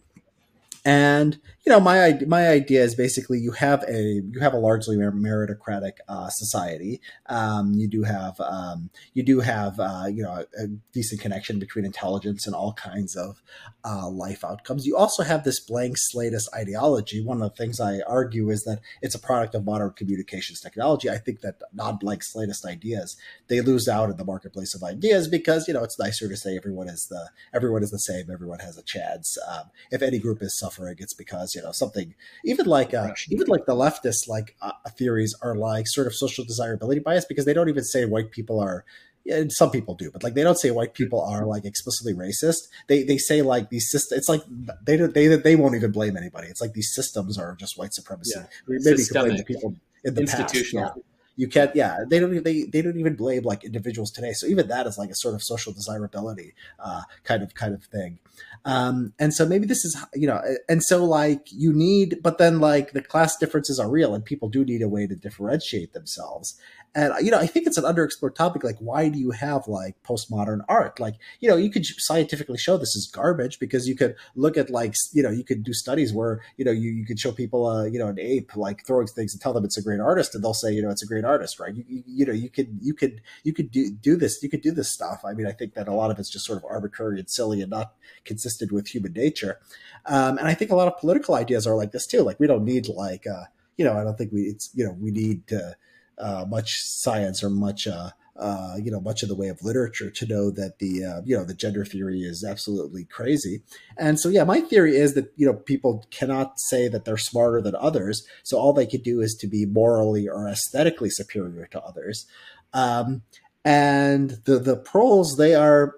[0.86, 4.96] And you know my my idea is basically you have a you have a largely
[4.98, 7.02] meritocratic uh, society.
[7.26, 11.58] Um, you do have um, you do have uh, you know a, a, decent connection
[11.58, 13.42] between intelligence and all kinds of
[13.84, 14.86] uh, life outcomes.
[14.86, 17.24] You also have this blank slateist ideology.
[17.24, 21.10] One of the things I argue is that it's a product of modern communications technology.
[21.10, 23.18] I think that non blank slateist ideas
[23.48, 26.56] they lose out in the marketplace of ideas because you know it's nicer to say
[26.56, 29.36] everyone is the everyone is the same, everyone has a chance.
[29.50, 32.14] Um, if any group is suffering, it's because you know something
[32.44, 36.44] even like uh, even like the leftist like uh, theories are like sort of social
[36.44, 38.86] desirability bias because they don't even say white people are
[39.28, 42.68] and some people do, but like they don't say white people are like explicitly racist.
[42.88, 44.20] They they say like these systems.
[44.20, 44.42] It's like
[44.86, 46.48] they don't they they won't even blame anybody.
[46.48, 48.34] It's like these systems are just white supremacy.
[48.36, 48.46] Yeah.
[48.68, 50.90] Maybe you can blame the people in the institutional.
[50.90, 54.34] Past, yeah you can't yeah they don't they, they don't even blame like individuals today.
[54.34, 57.84] So even that is like a sort of social desirability uh, kind of kind of
[57.84, 58.20] thing.
[58.66, 62.60] Um, and so maybe this is you know and so like you need but then
[62.60, 66.60] like the class differences are real and people do need a way to differentiate themselves
[66.96, 69.96] and you know i think it's an underexplored topic like why do you have like
[70.04, 71.00] postmodern art?
[71.00, 74.70] Like you know you could scientifically show this is garbage because you could look at
[74.70, 77.66] like you know you could do studies where you know you, you could show people
[77.68, 80.34] uh you know an ape like throwing things and tell them it's a great artist
[80.34, 81.76] and they'll say you know it's a great artist right?
[81.76, 84.62] You, you, you know you could you could you could do, do this you could
[84.62, 85.22] do this stuff.
[85.26, 87.62] I mean i think that a lot of it's just sort of arbitrary and silly
[87.62, 87.94] and not
[88.24, 89.60] consistent with human nature.
[90.06, 92.22] Um, and i think a lot of political ideas are like this too.
[92.22, 93.46] Like we don't need like uh
[93.78, 95.76] you know i don't think we it's you know we need to
[96.18, 100.10] uh, much science or much uh, uh, you know much of the way of literature
[100.12, 103.62] to know that the uh, you know the gender theory is absolutely crazy.
[103.98, 107.62] And so yeah my theory is that you know people cannot say that they're smarter
[107.62, 108.28] than others.
[108.44, 112.26] So all they could do is to be morally or aesthetically superior to others.
[112.74, 113.22] Um,
[113.64, 115.96] and the the proles they are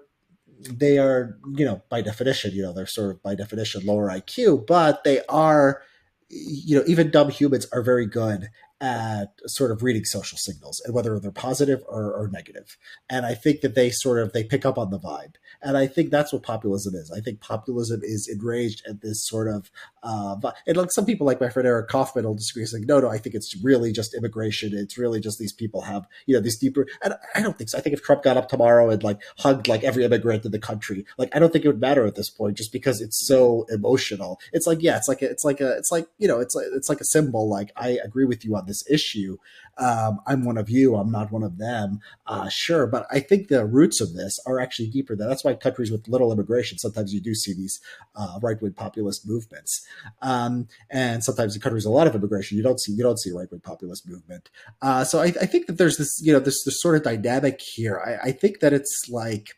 [0.60, 4.66] they are you know by definition you know they're sort of by definition lower iq
[4.66, 5.82] but they are
[6.30, 8.48] you know even dumb humans are very good
[8.80, 12.76] at sort of reading social signals and whether they're positive or, or negative.
[13.10, 15.34] And I think that they sort of they pick up on the vibe.
[15.62, 17.10] And I think that's what populism is.
[17.10, 19.70] I think populism is enraged at this sort of
[20.02, 20.36] uh,
[20.66, 22.62] and like some people like my friend Eric Kaufmann will disagree.
[22.62, 24.72] He's like, no, no, I think it's really just immigration.
[24.72, 27.78] It's really just these people have, you know, these deeper and I don't think so.
[27.78, 30.58] I think if Trump got up tomorrow and like hugged like every immigrant in the
[30.58, 33.66] country, like I don't think it would matter at this point just because it's so
[33.70, 34.40] emotional.
[34.52, 36.66] It's like, yeah, it's like a, it's like a it's like, you know, it's like
[36.72, 37.48] it's like a symbol.
[37.48, 39.38] Like I agree with you on this issue.
[39.78, 40.96] Um, I'm one of you.
[40.96, 42.00] I'm not one of them.
[42.26, 45.14] Uh, sure, but I think the roots of this are actually deeper.
[45.14, 47.80] Than that's why countries with little immigration sometimes you do see these
[48.16, 49.86] uh, right wing populist movements,
[50.22, 53.18] um, and sometimes in countries with a lot of immigration you don't see you don't
[53.18, 54.50] see right wing populist movement.
[54.82, 57.60] Uh, so I, I, think that there's this you know this this sort of dynamic
[57.60, 58.00] here.
[58.04, 59.50] I, I think that it's like.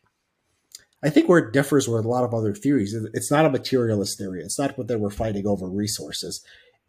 [1.02, 4.18] I think where it differs with a lot of other theories, it's not a materialist
[4.18, 4.42] theory.
[4.42, 6.44] It's not what they were fighting over resources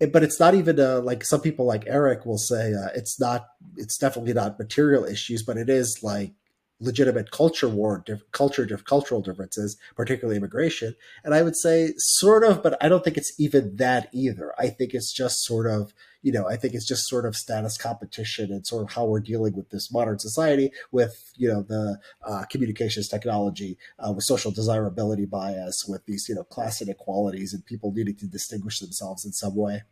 [0.07, 3.45] but it's not even like some people like Eric will say uh, it's not
[3.77, 6.33] it's definitely not material issues, but it is like
[6.81, 10.95] legitimate culture war, culture, cultural differences, particularly immigration.
[11.23, 14.53] And I would say sort of, but I don't think it's even that either.
[14.57, 17.77] I think it's just sort of, you know, I think it's just sort of status
[17.77, 21.99] competition and sort of how we're dealing with this modern society with, you know, the
[22.27, 27.65] uh, communications technology, uh, with social desirability bias, with these, you know, class inequalities and
[27.65, 29.83] people needing to distinguish themselves in some way.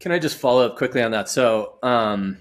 [0.00, 1.28] Can I just follow up quickly on that?
[1.28, 2.38] So, um,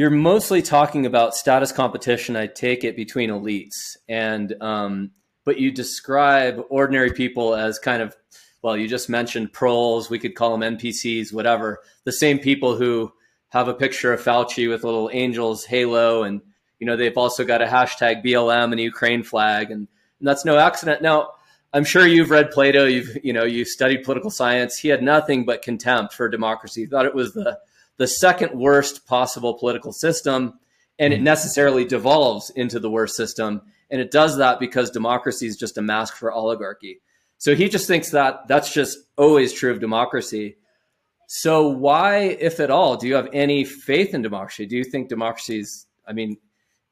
[0.00, 2.34] you're mostly talking about status competition.
[2.34, 5.10] I take it between elites, and um,
[5.44, 8.16] but you describe ordinary people as kind of
[8.62, 10.08] well, you just mentioned proles.
[10.08, 11.80] We could call them NPCs, whatever.
[12.04, 13.12] The same people who
[13.50, 16.40] have a picture of Fauci with little angels halo, and
[16.78, 19.86] you know they've also got a hashtag BLM and a Ukraine flag, and,
[20.18, 21.02] and that's no accident.
[21.02, 21.32] Now,
[21.74, 22.86] I'm sure you've read Plato.
[22.86, 24.78] You've you know you studied political science.
[24.78, 26.80] He had nothing but contempt for democracy.
[26.80, 27.58] He thought it was the
[28.00, 30.58] the second worst possible political system,
[30.98, 31.24] and it mm-hmm.
[31.24, 33.60] necessarily devolves into the worst system.
[33.90, 37.02] And it does that because democracy is just a mask for oligarchy.
[37.36, 40.56] So he just thinks that that's just always true of democracy.
[41.28, 44.64] So why, if at all, do you have any faith in democracy?
[44.64, 46.38] Do you think democracy is, I mean,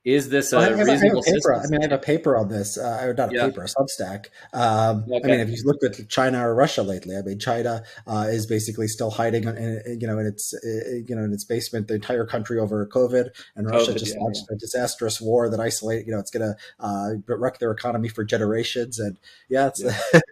[0.04, 3.00] is this a reasonable I paper, I mean, I have a paper on this, uh,
[3.02, 3.46] or not a yeah.
[3.46, 4.26] paper, a Substack.
[4.52, 5.20] Um, okay.
[5.24, 8.46] I mean, if you looked at China or Russia lately, I mean, China uh, is
[8.46, 12.24] basically still hiding, in, you know, in its, you know, in its basement, the entire
[12.24, 14.54] country over COVID, and Russia COVID, just yeah, launched yeah.
[14.54, 18.24] a disastrous war that isolate, you know, it's going to uh, wreck their economy for
[18.24, 19.18] generations, and
[19.50, 19.82] yeah, it's,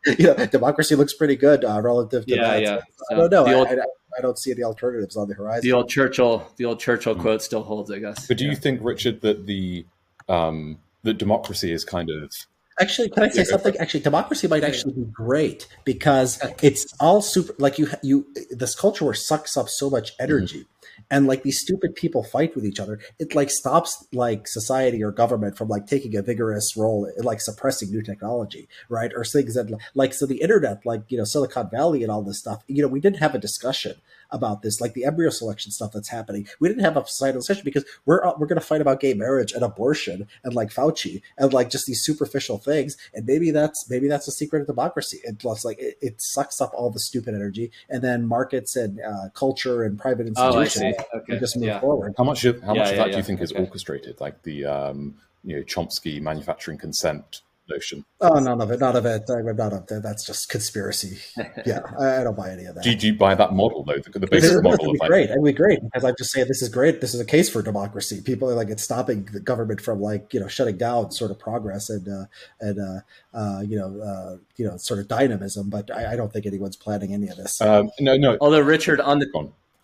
[0.19, 2.63] you know, democracy looks pretty good uh, relative to yeah, that.
[2.63, 2.79] yeah.
[2.79, 3.85] So, I don't know.
[4.17, 5.63] Old- I, I, I don't see any alternatives on the horizon.
[5.63, 7.21] The old Churchill, the old Churchill mm.
[7.21, 8.27] quote still holds, I guess.
[8.27, 8.51] But do yeah.
[8.51, 9.87] you think, Richard, that the
[10.29, 12.33] um, that democracy is kind of
[12.79, 13.75] Actually, can I say something?
[13.79, 17.55] Actually, democracy might actually be great because it's all super.
[17.59, 20.67] Like you, you, this culture where sucks up so much energy.
[21.11, 22.99] And like these stupid people fight with each other.
[23.19, 27.41] It like stops like society or government from like taking a vigorous role in like
[27.41, 29.13] suppressing new technology right?
[29.15, 32.39] Or things that like so the internet like you know silicon valley and all this
[32.39, 33.95] stuff you know we didn't have a discussion
[34.31, 36.47] about this, like the embryo selection stuff that's happening.
[36.61, 39.53] We didn't have a societal discussion because we're we're going to fight about gay marriage
[39.53, 42.97] and abortion and like Fauci and like just these superficial things.
[43.15, 45.21] And maybe that's maybe that's the secret of democracy.
[45.25, 49.01] It plus like it, it sucks up all the stupid energy, and then markets and
[49.01, 51.39] uh, culture and private oh, institutions oh, okay.
[51.39, 51.81] just move yeah.
[51.81, 52.15] forward.
[52.17, 54.21] How much of how yeah, much yeah, of that do you think is orchestrated?
[54.21, 55.15] Like the um,
[55.45, 58.05] you know Chomsky manufacturing consent notion.
[58.21, 58.81] Oh, none of it.
[58.81, 59.23] None of it.
[59.29, 60.01] I'm not up there.
[60.01, 61.19] That's just conspiracy.
[61.65, 62.85] Yeah, I, I, don't buy any of that.
[62.85, 63.99] Do, do you buy that model though?
[63.99, 65.31] The, the basic model of like, great.
[65.31, 67.01] It'd be great because I'm just saying this is great.
[67.01, 68.21] This is a case for democracy.
[68.21, 71.39] People are like it's stopping the government from like you know shutting down sort of
[71.39, 72.25] progress and uh,
[72.61, 73.01] and uh,
[73.37, 75.71] uh, you know uh, you know sort of dynamism.
[75.71, 77.61] But I, I, don't think anyone's planning any of this.
[77.61, 78.37] Um, no, no.
[78.41, 79.27] Although Richard on the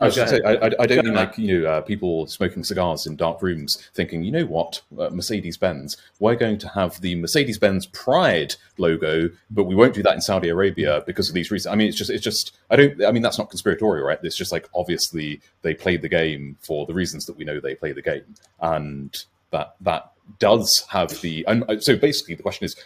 [0.02, 3.16] I was say, I, I, don't mean like you know uh, people smoking cigars in
[3.16, 7.58] dark rooms, thinking, you know what, uh, Mercedes Benz, we're going to have the Mercedes
[7.58, 11.72] Benz Pride logo, but we won't do that in Saudi Arabia because of these reasons.
[11.72, 14.18] I mean, it's just, it's just, I don't, I mean, that's not conspiratorial, right?
[14.22, 17.74] It's just like obviously they played the game for the reasons that we know they
[17.74, 21.44] play the game, and that that does have the.
[21.46, 22.76] And uh, so basically, the question is,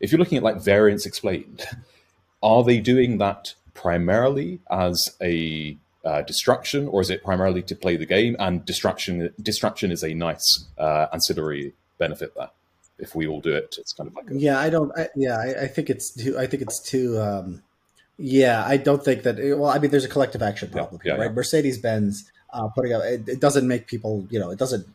[0.00, 1.66] if you're looking at like variance explained,
[2.42, 3.54] are they doing that?
[3.76, 8.34] Primarily as a uh, distraction, or is it primarily to play the game?
[8.38, 12.50] And distraction distraction is a nice uh, ancillary benefit there.
[12.98, 14.38] If we all do it, it's kind of like a...
[14.38, 14.58] yeah.
[14.58, 14.90] I don't.
[14.96, 16.38] I, yeah, I, I, think it's too.
[16.38, 17.20] I think it's too.
[17.20, 17.62] Um,
[18.18, 19.36] yeah, I don't think that.
[19.36, 21.26] Well, I mean, there's a collective action problem yeah, yeah, right?
[21.26, 21.32] Yeah.
[21.34, 24.26] Mercedes Benz uh, putting up it, it, doesn't make people.
[24.30, 24.86] You know, it doesn't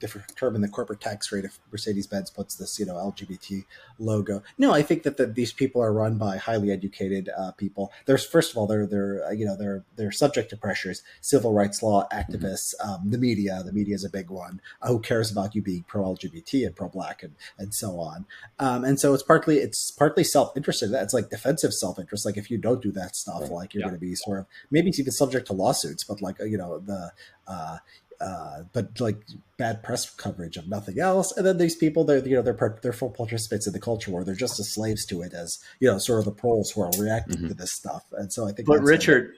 [0.00, 3.64] determine the corporate tax rate if Mercedes Benz puts this, you know, LGBT
[3.98, 4.42] logo.
[4.58, 7.92] No, I think that the, these people are run by highly educated uh, people.
[8.06, 11.52] There's first of all, they're they're uh, you know they're they're subject to pressures, civil
[11.52, 12.90] rights law activists, mm-hmm.
[12.90, 13.62] um, the media.
[13.64, 14.60] The media is a big one.
[14.82, 18.26] Uh, who cares about you being pro LGBT and pro black and and so on?
[18.58, 20.92] Um, and so it's partly it's partly self interested.
[20.92, 22.24] It's like defensive self interest.
[22.26, 23.50] Like if you don't do that stuff, right.
[23.50, 23.88] like you're yeah.
[23.88, 26.04] going to be sort of maybe it's even subject to lawsuits.
[26.04, 27.12] But like you know the
[27.46, 27.78] uh,
[28.20, 29.22] uh, but like
[29.56, 31.34] bad press coverage of nothing else.
[31.36, 34.24] And then these people, they're you know they're they're full participants in the culture war.
[34.24, 36.90] They're just as slaves to it as you know sort of the proles who are
[36.98, 37.48] reacting mm-hmm.
[37.48, 38.04] to this stuff.
[38.12, 38.68] And so I think.
[38.68, 39.32] But Richard,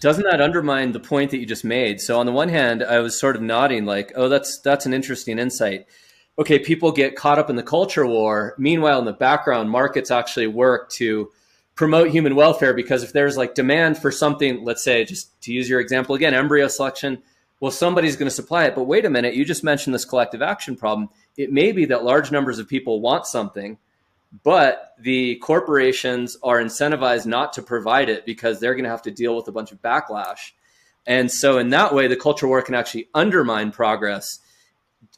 [0.00, 2.00] doesn't that undermine the point that you just made?
[2.00, 4.94] So on the one hand, I was sort of nodding like, oh, that's that's an
[4.94, 5.86] interesting insight.
[6.38, 8.54] Okay, people get caught up in the culture war.
[8.58, 11.30] Meanwhile, in the background, markets actually work to
[11.74, 15.68] promote human welfare because if there's like demand for something, let's say, just to use
[15.68, 17.22] your example again, embryo selection
[17.60, 18.74] well, somebody's going to supply it.
[18.74, 21.08] But wait a minute, you just mentioned this collective action problem.
[21.36, 23.78] It may be that large numbers of people want something,
[24.42, 29.10] but the corporations are incentivized not to provide it because they're going to have to
[29.10, 30.52] deal with a bunch of backlash.
[31.06, 34.40] And so, in that way, the culture war can actually undermine progress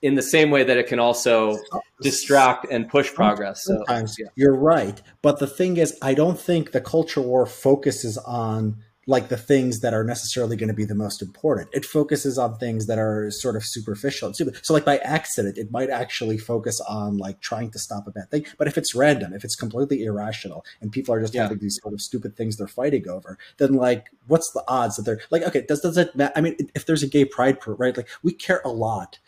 [0.03, 1.57] in the same way that it can also
[2.03, 3.65] distract and push progress.
[3.65, 4.27] So, yeah.
[4.37, 5.01] you're right.
[5.23, 8.77] But the thing is, I don't think the culture war focuses on
[9.09, 11.71] like the things that are necessarily going to be the most important.
[11.73, 14.35] It focuses on things that are sort of superficial.
[14.35, 18.31] So like by accident, it might actually focus on like trying to stop a bad
[18.31, 18.45] thing.
[18.59, 21.45] But if it's random, if it's completely irrational and people are just yeah.
[21.45, 25.05] having these sort of stupid things they're fighting over, then like what's the odds that
[25.05, 26.35] they're like, okay, does, does it matter?
[26.37, 27.97] I mean, if there's a gay pride, right?
[27.97, 29.19] Like we care a lot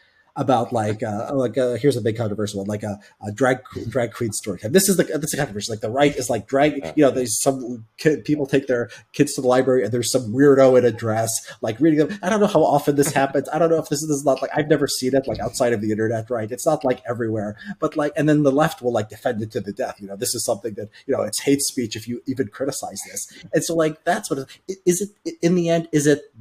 [0.41, 4.15] about like uh, like uh, here's a big controversial one like a, a drag drag
[4.15, 4.73] queen story time.
[4.73, 5.71] This is the this is a controversy.
[5.71, 6.95] Like the right is like drag.
[6.97, 10.33] You know, there's some kid, people take their kids to the library and there's some
[10.33, 11.31] weirdo in a dress
[11.61, 12.19] like reading them.
[12.23, 13.51] I don't know how often this happens.
[13.53, 15.41] I don't know if this is, this is not like I've never seen it like
[15.41, 16.31] outside of the internet.
[16.31, 16.51] Right?
[16.51, 19.61] It's not like everywhere, but like and then the left will like defend it to
[19.61, 20.01] the death.
[20.01, 23.03] You know, this is something that you know it's hate speech if you even criticize
[23.13, 23.45] this.
[23.53, 26.33] And so like that's what it, is it in the end is it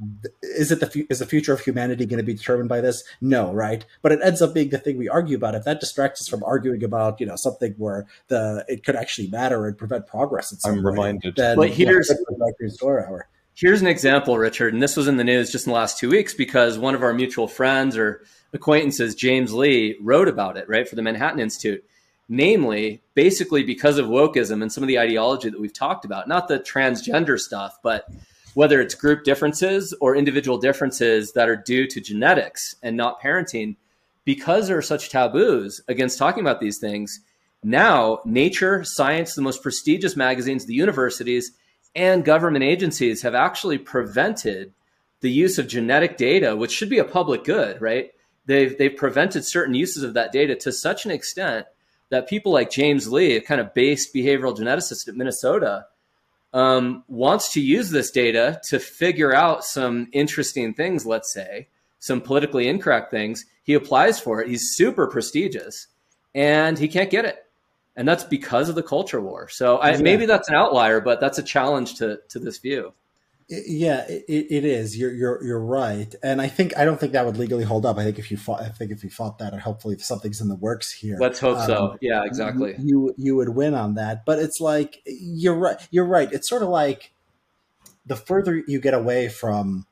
[0.42, 3.04] is it the is the future of humanity going to be determined by this?
[3.20, 3.84] No, right?
[4.02, 5.54] But it ends up being the thing we argue about.
[5.54, 9.28] If that distracts us from arguing about, you know, something where the it could actually
[9.28, 11.36] matter and prevent progress, I'm way, reminded.
[11.36, 12.16] Then, but here's yeah,
[13.54, 16.08] here's an example, Richard, and this was in the news just in the last two
[16.08, 20.88] weeks because one of our mutual friends or acquaintances, James Lee, wrote about it right
[20.88, 21.84] for the Manhattan Institute.
[22.32, 26.46] Namely, basically because of wokeism and some of the ideology that we've talked about, not
[26.46, 28.04] the transgender stuff, but
[28.60, 33.74] whether it's group differences or individual differences that are due to genetics and not parenting,
[34.26, 37.20] because there are such taboos against talking about these things,
[37.64, 41.52] now Nature, Science, the most prestigious magazines, the universities,
[41.96, 44.74] and government agencies have actually prevented
[45.22, 48.10] the use of genetic data, which should be a public good, right?
[48.44, 51.64] They've, they've prevented certain uses of that data to such an extent
[52.10, 55.86] that people like James Lee, a kind of based behavioral geneticist at Minnesota,
[56.52, 62.20] um, wants to use this data to figure out some interesting things, let's say, some
[62.20, 63.44] politically incorrect things.
[63.62, 64.48] He applies for it.
[64.48, 65.86] He's super prestigious
[66.34, 67.44] and he can't get it.
[67.96, 69.48] And that's because of the culture war.
[69.48, 72.92] So I, maybe that's an outlier, but that's a challenge to, to this view.
[73.50, 74.96] Yeah, it, it is.
[74.96, 77.98] You're you're you're right, and I think I don't think that would legally hold up.
[77.98, 80.40] I think if you fought, I think if you fought that, and hopefully if something's
[80.40, 81.16] in the works here.
[81.18, 81.98] Let's hope um, so.
[82.00, 82.76] Yeah, exactly.
[82.78, 85.76] You you would win on that, but it's like you're right.
[85.90, 86.32] You're right.
[86.32, 87.12] It's sort of like
[88.06, 89.86] the further you get away from,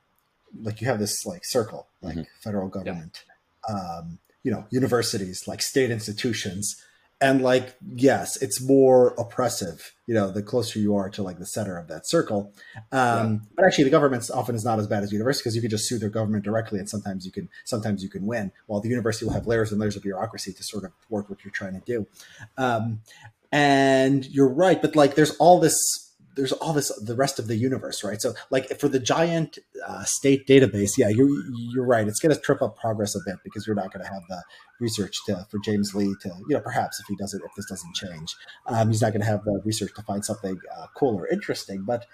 [0.62, 2.22] like you have this like circle, like mm-hmm.
[2.40, 3.24] federal government,
[3.68, 3.74] yeah.
[3.74, 6.80] um, you know, universities, like state institutions
[7.20, 11.46] and like yes it's more oppressive you know the closer you are to like the
[11.46, 12.52] center of that circle
[12.92, 13.38] um, yeah.
[13.56, 15.88] but actually the government often is not as bad as university because you can just
[15.88, 19.24] sue their government directly and sometimes you can sometimes you can win while the university
[19.24, 21.82] will have layers and layers of bureaucracy to sort of work what you're trying to
[21.84, 22.06] do
[22.56, 23.00] um,
[23.50, 26.07] and you're right but like there's all this
[26.38, 28.22] there's all this the rest of the universe, right?
[28.22, 31.28] So like for the giant uh, state database, yeah, you're
[31.74, 32.06] you're right.
[32.06, 34.42] It's going to trip up progress a bit because you're not going to have the
[34.80, 37.94] research to, for James Lee to you know perhaps if he doesn't if this doesn't
[37.96, 38.36] change,
[38.66, 41.84] um, he's not going to have the research to find something uh, cool or interesting.
[41.84, 42.06] But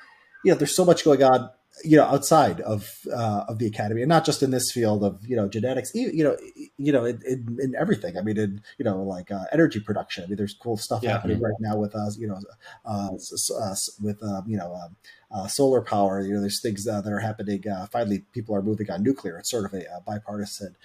[0.42, 1.50] you know, there's so much going on
[1.82, 5.18] you know outside of uh, of the academy and not just in this field of
[5.26, 6.36] you know genetics you know
[6.76, 8.16] you know in, in, in everything.
[8.16, 10.24] I mean in you know like uh, energy production.
[10.24, 11.12] I mean there's cool stuff yeah.
[11.12, 12.38] happening right now with us you know
[12.84, 14.96] uh, uh with um, you know um,
[15.32, 16.20] uh, solar power.
[16.20, 19.38] You know there's things uh, that are happening finally people are moving on nuclear.
[19.38, 20.76] It's sort of a, a bipartisan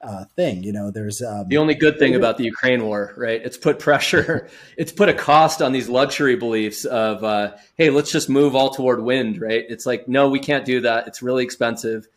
[0.00, 0.62] uh, thing.
[0.62, 3.40] You know, there's um, the only good thing about the Ukraine war, right?
[3.44, 8.10] It's put pressure, it's put a cost on these luxury beliefs of, uh, hey, let's
[8.10, 9.64] just move all toward wind, right?
[9.68, 11.06] It's like, no, we can't do that.
[11.08, 12.08] It's really expensive.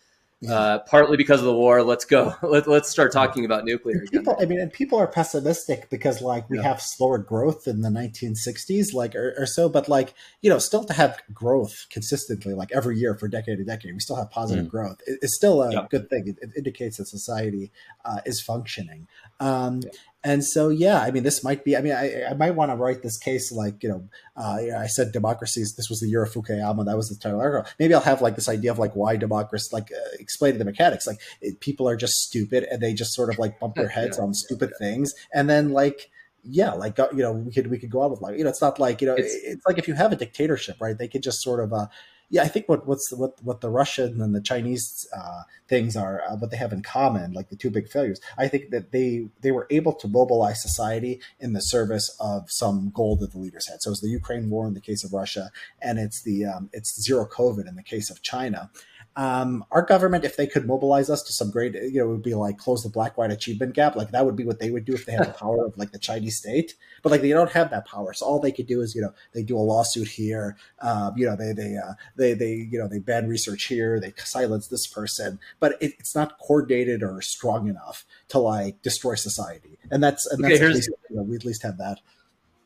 [0.49, 1.83] Uh, partly because of the war.
[1.83, 2.35] Let's go.
[2.43, 4.05] Let, let's start talking about nuclear.
[4.11, 6.63] People, I mean, and people are pessimistic because like we yeah.
[6.63, 9.69] have slower growth in the 1960s, like or, or, so.
[9.69, 13.63] But like you know, still to have growth consistently, like every year for decade to
[13.63, 14.69] decade, we still have positive mm.
[14.69, 14.99] growth.
[15.05, 15.87] It, it's still a yeah.
[15.89, 16.27] good thing.
[16.27, 17.71] It, it, indicates that society
[18.05, 19.07] uh, is functioning.
[19.39, 19.81] Um,
[20.23, 21.75] and so, yeah, I mean, this might be.
[21.75, 24.85] I mean, I, I might want to write this case like you know, uh, I
[24.85, 25.75] said democracies.
[25.75, 26.85] This was the year of Fukuyama.
[26.85, 27.65] That was the title.
[27.79, 31.07] Maybe I'll have like this idea of like why democracy, like uh, explaining the mechanics.
[31.07, 34.17] Like it, people are just stupid and they just sort of like bump their heads
[34.17, 34.85] yeah, on stupid yeah.
[34.85, 36.11] things, and then like
[36.43, 38.49] yeah, like uh, you know, we could we could go on with like you know,
[38.49, 40.97] it's not like you know, it's, it's like if you have a dictatorship, right?
[40.97, 41.87] They could just sort of uh,
[42.31, 46.21] yeah, I think what what's what what the Russian and the Chinese uh, things are,
[46.21, 48.21] uh, what they have in common, like the two big failures.
[48.37, 52.89] I think that they they were able to mobilize society in the service of some
[52.95, 53.81] goal that the leaders had.
[53.81, 55.51] So it's the Ukraine war in the case of Russia,
[55.81, 58.71] and it's the um, it's zero COVID in the case of China.
[59.15, 62.23] Um, our government, if they could mobilize us to some great, you know, it would
[62.23, 63.95] be like close the black white achievement gap.
[63.95, 65.91] Like that would be what they would do if they had the power of like
[65.91, 66.75] the Chinese state.
[67.03, 69.13] But like they don't have that power, so all they could do is you know
[69.33, 70.55] they do a lawsuit here.
[70.81, 73.99] Um, you know they they uh, they they you know they ban research here.
[73.99, 79.15] They silence this person, but it, it's not coordinated or strong enough to like destroy
[79.15, 79.77] society.
[79.89, 81.99] And that's and that's okay, at least, you know, we at least have that.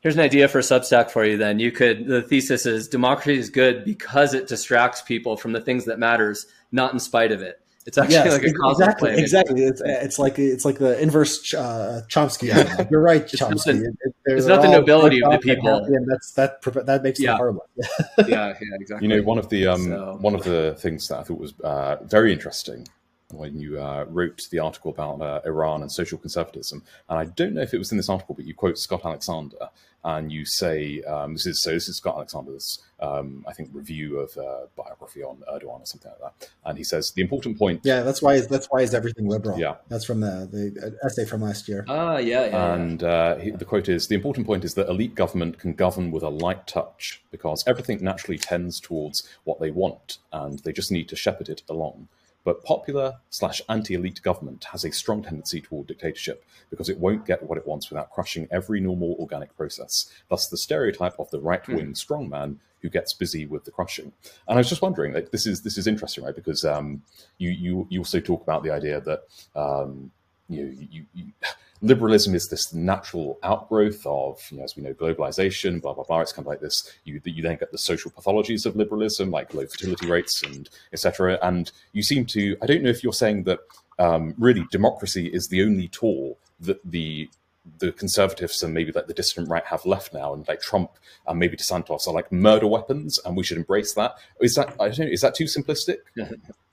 [0.06, 1.36] Here's an idea for Substack for you.
[1.36, 2.06] Then you could.
[2.06, 6.46] The thesis is democracy is good because it distracts people from the things that matters,
[6.72, 7.60] not in spite of it.
[7.88, 9.18] It's actually yes, like a exactly, plan.
[9.20, 9.64] exactly.
[9.64, 12.50] It's, it's like it's like the inverse uh, Chomsky.
[12.92, 13.52] You're right, Chomsky.
[13.54, 17.20] It's nothing, it, it's not the nobility of the people, and that's that that makes
[17.20, 17.32] yeah.
[17.32, 17.66] them horrible.
[17.76, 19.08] yeah, yeah, exactly.
[19.08, 20.18] You know, one of the um, so.
[20.22, 22.88] one of the things that I thought was uh, very interesting
[23.32, 27.54] when you uh, wrote the article about uh, Iran and social conservatism, and I don't
[27.54, 29.70] know if it was in this article, but you quote Scott Alexander,
[30.04, 34.20] and you say um, this is so this is Scott Alexander's um, I think review
[34.20, 37.82] of uh, biography on Erdogan or something like that, and he says the important point.
[37.84, 39.58] Yeah, that's why that's why is everything liberal.
[39.58, 41.86] Yeah, that's from the the essay from last year.
[41.88, 42.74] Ah, yeah, yeah.
[42.74, 46.12] And uh, he, the quote is the important point is that elite government can govern
[46.12, 50.92] with a light touch because everything naturally tends towards what they want, and they just
[50.92, 52.08] need to shepherd it along.
[52.46, 57.44] But popular slash anti-elite government has a strong tendency toward dictatorship because it won't get
[57.44, 60.10] what it wants without crushing every normal organic process.
[60.30, 62.06] Thus, the stereotype of the right-wing mm.
[62.06, 64.14] strongman who gets busy with the crushing.
[64.48, 66.36] And I was just wondering, like, this is this is interesting, right?
[66.36, 67.02] Because um,
[67.40, 69.24] you you you also talk about the idea that
[69.56, 70.12] um,
[70.48, 71.26] you, you, you
[71.86, 76.22] liberalism is this natural outgrowth of, you know, as we know, globalization, blah, blah, blah.
[76.22, 79.54] It's kind of like this, you, you then get the social pathologies of liberalism, like
[79.54, 81.38] low fertility rates and etc.
[81.42, 83.60] And you seem to, I don't know if you're saying that
[84.00, 87.30] um, really democracy is the only tool that the
[87.80, 90.92] the conservatives and maybe like the dissident right have left now, and like Trump
[91.26, 94.18] and maybe DeSantis are like murder weapons, and we should embrace that.
[94.40, 95.98] Is that I don't know, is that too simplistic?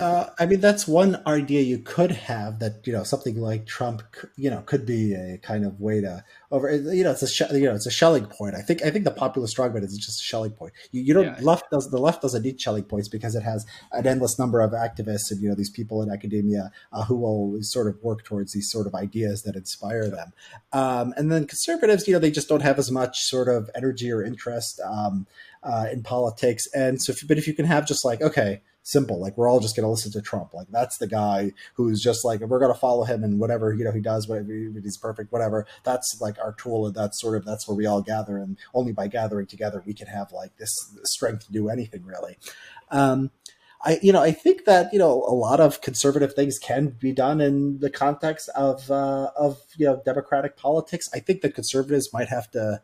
[0.00, 4.02] uh, I mean, that's one idea you could have that you know something like Trump,
[4.36, 6.74] you know, could be a kind of way to over.
[6.74, 8.54] You know, it's a you know it's a Schelling point.
[8.54, 10.72] I think I think the popular strongman is just a Schelling point.
[10.92, 11.38] You, you don't yeah.
[11.40, 14.72] left does the left doesn't need Schelling points because it has an endless number of
[14.72, 18.52] activists and you know these people in academia uh, who will sort of work towards
[18.52, 20.32] these sort of ideas that inspire them.
[20.72, 24.10] Um, and then conservatives, you know, they just don't have as much sort of energy
[24.10, 25.26] or interest um,
[25.62, 26.66] uh, in politics.
[26.74, 29.20] And so, if, but if you can have just like okay simple.
[29.20, 30.54] Like we're all just going to listen to Trump.
[30.54, 33.84] Like that's the guy who's just like we're going to follow him and whatever you
[33.84, 35.66] know he does, whatever he's perfect, whatever.
[35.82, 38.38] That's like our tool, and that's sort of that's where we all gather.
[38.38, 40.72] And only by gathering together we can have like this
[41.04, 42.38] strength to do anything really.
[42.90, 43.30] Um,
[43.82, 47.12] I you know I think that you know a lot of conservative things can be
[47.12, 51.08] done in the context of uh, of you know democratic politics.
[51.12, 52.80] I think that conservatives might have to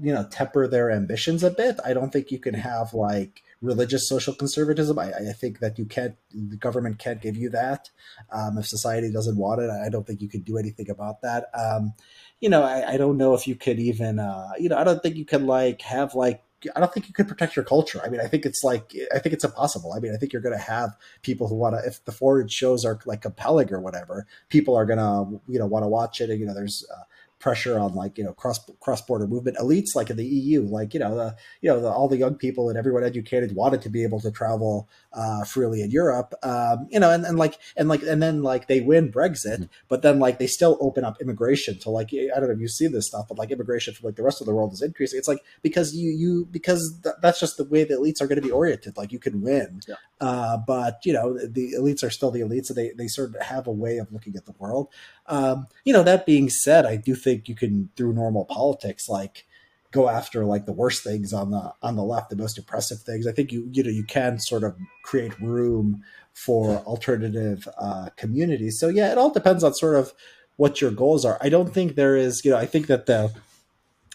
[0.00, 1.78] you know temper their ambitions a bit.
[1.84, 4.98] I don't think you can have like religious social conservatism.
[4.98, 7.90] I, I, think that you can't, the government can't give you that.
[8.30, 11.46] Um, if society doesn't want it, I don't think you can do anything about that.
[11.54, 11.94] Um,
[12.40, 15.02] you know, I, I, don't know if you could even, uh, you know, I don't
[15.02, 16.42] think you can like have like,
[16.74, 18.00] I don't think you could protect your culture.
[18.04, 19.92] I mean, I think it's like, I think it's impossible.
[19.92, 22.50] I mean, I think you're going to have people who want to, if the forward
[22.50, 26.20] shows are like compelling or whatever, people are going to, you know, want to watch
[26.20, 26.30] it.
[26.30, 27.02] And, you know, there's, uh,
[27.38, 30.92] pressure on like you know cross cross border movement elites like in the EU like
[30.92, 33.88] you know the you know the, all the young people and everyone educated wanted to
[33.88, 37.88] be able to travel uh, freely in Europe um, you know and, and like and
[37.88, 39.64] like and then like they win Brexit mm-hmm.
[39.88, 42.68] but then like they still open up immigration to like I don't know if you
[42.68, 45.18] see this stuff but like immigration from like the rest of the world is increasing
[45.18, 48.40] it's like because you you because th- that's just the way the elites are going
[48.40, 49.94] to be oriented like you can win yeah.
[50.20, 53.40] uh, but you know the elites are still the elites and they they sort of
[53.42, 54.88] have a way of looking at the world
[55.28, 59.46] um, you know, that being said, I do think you can, through normal politics, like
[59.90, 63.26] go after like the worst things on the on the left, the most oppressive things.
[63.26, 66.02] I think you you know you can sort of create room
[66.34, 68.78] for alternative uh, communities.
[68.78, 70.12] So yeah, it all depends on sort of
[70.56, 71.38] what your goals are.
[71.40, 73.32] I don't think there is, you know, I think that the,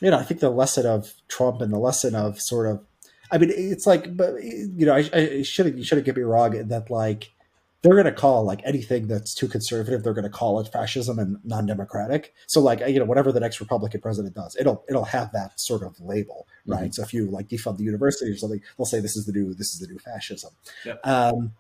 [0.02, 2.82] you know, I think the lesson of Trump and the lesson of sort of,
[3.32, 6.68] I mean, it's like, but you know, I, I should you shouldn't get me wrong
[6.68, 7.32] that like
[7.84, 11.20] they're going to call like anything that's too conservative they're going to call it fascism
[11.20, 12.34] and non-democratic.
[12.48, 15.84] So like you know whatever the next republican president does it'll it'll have that sort
[15.84, 16.84] of label right?
[16.84, 16.92] Mm-hmm.
[16.92, 19.54] so if you like defund the university or something they'll say this is the new
[19.54, 20.52] this is the new fascism.
[20.86, 21.06] Yep.
[21.06, 21.54] um,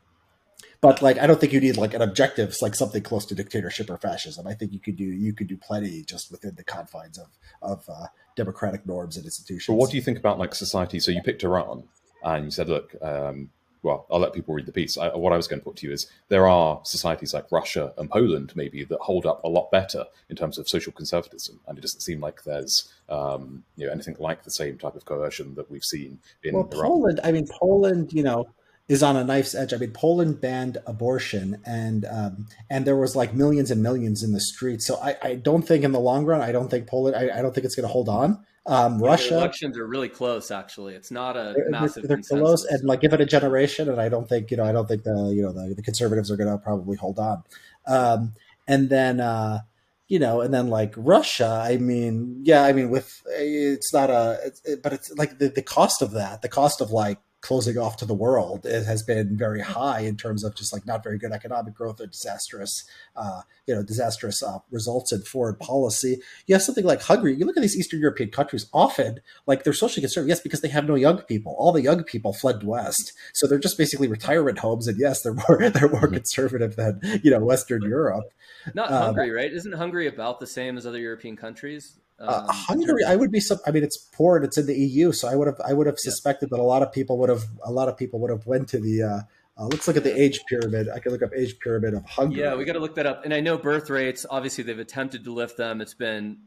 [0.82, 3.90] but like i don't think you need like an objective like something close to dictatorship
[3.90, 4.48] or fascism.
[4.48, 7.28] I think you could do you could do plenty just within the confines of
[7.62, 9.68] of uh, democratic norms and institutions.
[9.68, 11.00] But what do you think about like society?
[11.00, 11.84] So you picked iran
[12.24, 13.50] and you said look um,
[13.84, 14.98] well, I'll let people read the piece.
[14.98, 17.94] I, what I was going to put to you is there are societies like Russia
[17.98, 21.78] and Poland, maybe, that hold up a lot better in terms of social conservatism, and
[21.78, 25.56] it doesn't seem like there's um, you know anything like the same type of coercion
[25.56, 26.82] that we've seen in well, Iran.
[26.82, 27.20] Poland.
[27.24, 28.48] I mean, Poland, you know,
[28.88, 29.74] is on a knife's edge.
[29.74, 34.32] I mean, Poland banned abortion, and um, and there was like millions and millions in
[34.32, 34.88] the streets.
[34.88, 37.42] So I, I don't think in the long run, I don't think Poland, I, I
[37.42, 38.46] don't think it's going to hold on.
[38.66, 40.50] Um, yeah, Russia elections are really close.
[40.50, 42.08] Actually, it's not a they're, massive.
[42.08, 44.64] They're close, and like give it a generation, and I don't think you know.
[44.64, 47.44] I don't think the you know the, the conservatives are going to probably hold on.
[47.86, 48.34] Um,
[48.68, 49.60] and then uh,
[50.08, 51.62] you know, and then like Russia.
[51.64, 55.50] I mean, yeah, I mean, with it's not a, it's, it, but it's like the
[55.50, 59.04] the cost of that, the cost of like closing off to the world it has
[59.04, 62.86] been very high in terms of just like not very good economic growth or disastrous
[63.18, 66.22] uh, you know disastrous uh, results in foreign policy.
[66.48, 67.36] You have something like hungary.
[67.36, 70.70] You look at these eastern european countries often like they're socially conservative yes because they
[70.70, 71.56] have no young people.
[71.58, 73.14] All the young people fled west.
[73.34, 76.14] So they're just basically retirement homes and yes they're more they're more mm-hmm.
[76.14, 78.26] conservative than you know western europe.
[78.74, 79.52] Not um, hungary right?
[79.52, 83.42] Isn't hungary about the same as other european countries uh, um, Hungary, I would be.
[83.66, 85.60] I mean, it's poor and it's in the EU, so I would have.
[85.66, 86.58] I would have suspected yeah.
[86.58, 87.44] that a lot of people would have.
[87.64, 89.04] A lot of people would have went to the.
[89.04, 89.20] Uh,
[89.56, 90.90] uh, let's look at the age pyramid.
[90.90, 92.42] I can look up age pyramid of Hungary.
[92.42, 93.24] Yeah, we got to look that up.
[93.24, 94.26] And I know birth rates.
[94.30, 95.80] Obviously, they've attempted to lift them.
[95.80, 96.38] It's been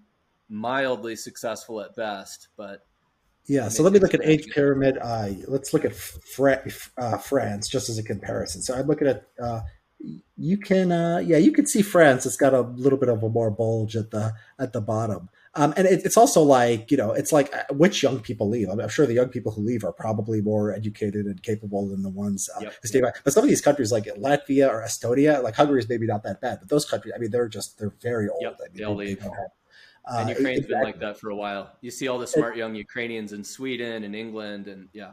[0.48, 2.84] mildly successful at best, but
[3.46, 3.68] yeah.
[3.68, 4.98] So let me look at age pyramid.
[5.00, 6.64] Uh, let's look at Fra-
[6.98, 8.62] uh, France just as a comparison.
[8.62, 9.26] So I'm looking at.
[9.40, 9.60] Uh,
[10.36, 12.26] you can, uh, yeah, you can see France.
[12.26, 15.30] It's got a little bit of a more bulge at the at the bottom.
[15.56, 18.68] Um, and it, it's also like you know, it's like uh, which young people leave.
[18.68, 22.02] I'm, I'm, sure the young people who leave are probably more educated and capable than
[22.02, 22.74] the ones uh, yep.
[22.80, 23.24] who stay back.
[23.24, 26.40] But some of these countries, like Latvia or Estonia, like Hungary is maybe not that
[26.40, 28.42] bad, but those countries, I mean, they're just they're very old.
[28.42, 29.20] Yep, I mean, they'll they, leave.
[29.20, 30.74] They uh, and Ukraine's exactly.
[30.74, 31.72] been like that for a while.
[31.80, 35.12] You see all the smart young Ukrainians in Sweden and England, and yeah,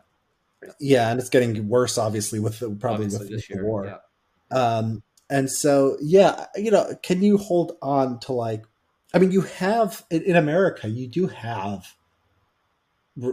[0.79, 3.85] yeah, and it's getting worse, obviously, with the, probably obviously with, with the war.
[3.85, 4.57] Yeah.
[4.57, 8.65] Um, and so, yeah, you know, can you hold on to like
[9.13, 11.95] I mean, you have in America, you do have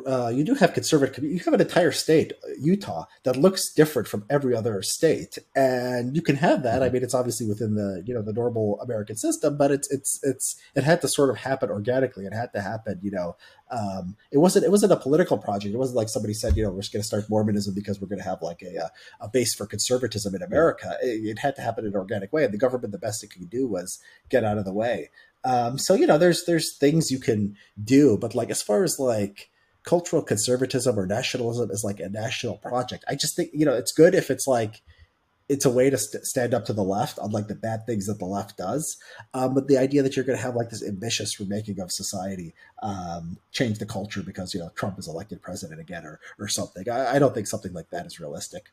[0.07, 1.25] uh, you do have conservative.
[1.25, 6.21] You have an entire state, Utah, that looks different from every other state, and you
[6.21, 6.83] can have that.
[6.83, 6.95] I mm-hmm.
[6.95, 10.61] mean, it's obviously within the you know the normal American system, but it's it's it's
[10.75, 12.27] it had to sort of happen organically.
[12.27, 13.01] It had to happen.
[13.03, 13.37] You know,
[13.71, 15.75] um, it wasn't it wasn't a political project.
[15.75, 18.09] It wasn't like somebody said, you know, we're just going to start Mormonism because we're
[18.09, 18.91] going to have like a
[19.25, 20.99] a base for conservatism in America.
[21.03, 23.31] It, it had to happen in an organic way, and the government the best it
[23.31, 23.99] could do was
[24.29, 25.09] get out of the way.
[25.45, 28.99] Um, so you know, there's there's things you can do, but like as far as
[28.99, 29.51] like
[29.83, 33.05] cultural conservatism or nationalism is like a national project.
[33.09, 34.83] I just think you know it's good if it's like
[35.49, 38.07] it's a way to st- stand up to the left on like the bad things
[38.07, 38.97] that the left does.
[39.35, 42.55] Um, but the idea that you're going to have like this ambitious remaking of society,
[42.85, 46.89] um, change the culture because you know Trump is elected president again or or something.
[46.89, 48.71] I, I don't think something like that is realistic.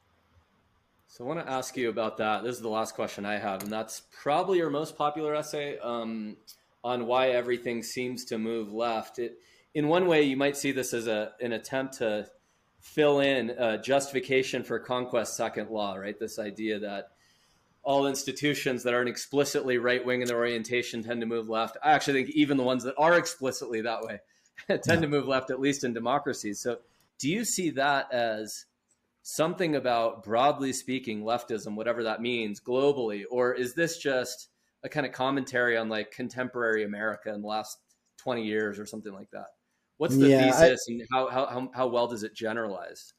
[1.09, 2.43] So I want to ask you about that.
[2.43, 6.35] This is the last question I have, and that's probably your most popular essay um,
[6.83, 9.17] on why everything seems to move left.
[9.17, 9.39] It
[9.73, 12.27] in one way, you might see this as a, an attempt to
[12.79, 16.19] fill in a justification for Conquest second law, right?
[16.19, 17.09] This idea that
[17.83, 21.77] all institutions that aren't explicitly right wing in their orientation tend to move left.
[21.83, 24.19] I actually think even the ones that are explicitly that way
[24.67, 24.95] tend yeah.
[24.95, 26.59] to move left, at least in democracies.
[26.59, 26.79] So,
[27.19, 28.65] do you see that as
[29.27, 33.23] something about, broadly speaking, leftism, whatever that means, globally?
[33.29, 34.47] Or is this just
[34.83, 37.77] a kind of commentary on like contemporary America in the last
[38.19, 39.47] 20 years or something like that?
[39.97, 43.13] What's the yeah, thesis, I, and how, how how well does it generalize?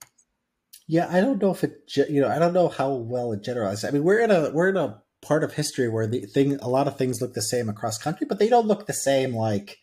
[0.86, 3.84] Yeah, I don't know if it you know I don't know how well it generalizes.
[3.84, 6.68] I mean, we're in a we're in a part of history where the thing a
[6.68, 9.78] lot of things look the same across country, but they don't look the same like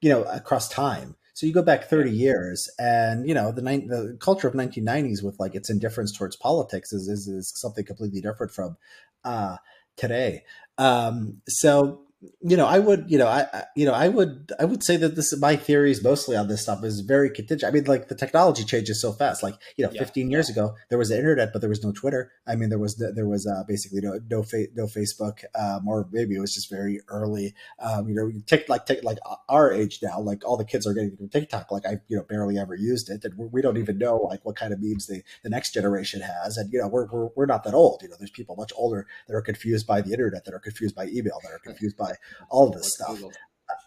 [0.00, 1.16] you know across time.
[1.38, 5.38] So you go back 30 years, and you know the the culture of 1990s with
[5.38, 8.76] like its indifference towards politics is is, is something completely different from
[9.22, 9.58] uh,
[9.96, 10.42] today.
[10.78, 12.00] Um, so
[12.40, 15.14] you know, I would, you know, I, you know, I would, I would say that
[15.14, 17.70] this, my theories mostly on this stuff is very contingent.
[17.70, 19.42] I mean, like the technology changes so fast.
[19.42, 20.00] Like, you know, yeah.
[20.00, 22.32] 15 years ago there was the internet, but there was no Twitter.
[22.46, 26.08] I mean, there was, there was uh, basically no, no, fa- no Facebook, um, or
[26.10, 27.54] maybe it was just very early.
[27.78, 29.18] Um, you know, take like, take like
[29.48, 31.70] our age now, like all the kids are getting TikTok.
[31.70, 34.56] Like I, you know, barely ever used it, and we don't even know like what
[34.56, 36.56] kind of memes the, the next generation has.
[36.56, 38.02] And you know, we're, we're, we're not that old.
[38.02, 40.96] You know, there's people much older that are confused by the internet, that are confused
[40.96, 42.16] by email, that are confused by by
[42.50, 43.20] all of this stuff.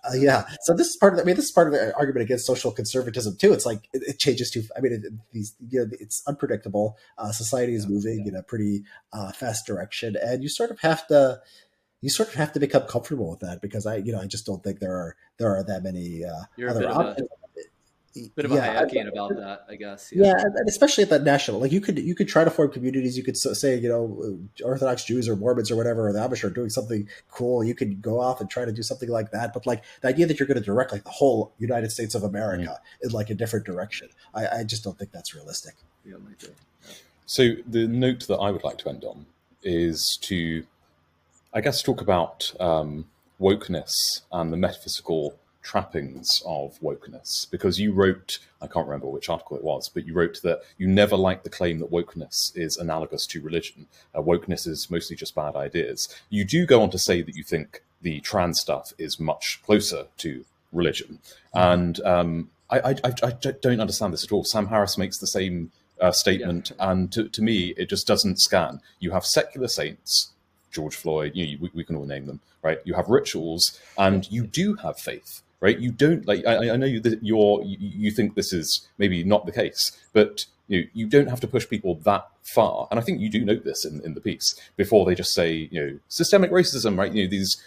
[0.03, 0.43] Uh, yeah.
[0.61, 2.45] So this is part of the, I mean, this is part of the argument against
[2.45, 3.53] social conservatism too.
[3.53, 4.64] It's like it, it changes too.
[4.77, 6.98] I mean, it, these you know, it's unpredictable.
[7.18, 8.30] Uh, society is moving yeah.
[8.30, 8.84] in a pretty
[9.14, 11.41] uh, fast direction, and you sort of have to
[12.02, 14.45] you sort of have to become comfortable with that because I you know I just
[14.45, 17.27] don't think there are there are that many uh, other options
[18.36, 20.12] bit of yeah, a Hayekian about that, I guess.
[20.14, 20.28] Yeah.
[20.28, 23.18] yeah, and especially at that national, like you could you could try to form communities.
[23.18, 26.50] You could say, you know, Orthodox Jews or Mormons or whatever, or the Amish are
[26.50, 27.64] doing something cool.
[27.64, 29.54] You could go off and try to do something like that.
[29.54, 32.24] But like the idea that you're going to direct like the whole United States of
[32.24, 33.08] America mm-hmm.
[33.08, 35.76] in like a different direction, I, I, just don't think that's realistic.
[36.06, 36.50] Yeah, yeah.
[37.26, 39.26] So the note that I would like to end on
[39.64, 40.66] is to,
[41.54, 43.06] I guess, talk about um,
[43.40, 47.50] wokeness and the metaphysical trappings of wokeness.
[47.50, 50.88] Because you wrote i can't remember which article it was but you wrote that you
[50.88, 53.88] never liked the claim that wokeness is analogous to religion.
[54.16, 56.08] Uh, wokeness is mostly just bad ideas.
[56.30, 60.08] You do go on to say that you think the trans stuff is much closer
[60.18, 61.20] to religion.
[61.54, 63.32] And um, I, I, I,
[63.62, 64.44] don't understand this at all.
[64.46, 66.92] Sam Harris makes the same uh, statement yeah.
[66.92, 68.82] and to, to me it just doesn't scan.
[69.00, 70.32] You have secular saints
[70.72, 72.80] George Floyd, you know, we, we, can all name them, right?
[72.86, 75.80] You have rituals and you do have faith right?
[75.80, 76.46] You don't like.
[76.46, 80.46] I, I know you that you're you, think this is maybe not the case, but
[80.68, 82.88] you know, you don't have to push people that far.
[82.92, 85.70] And I think you do note this in, in the piece before they just say
[85.72, 87.14] you know systemic racism, right?
[87.14, 87.64] You know these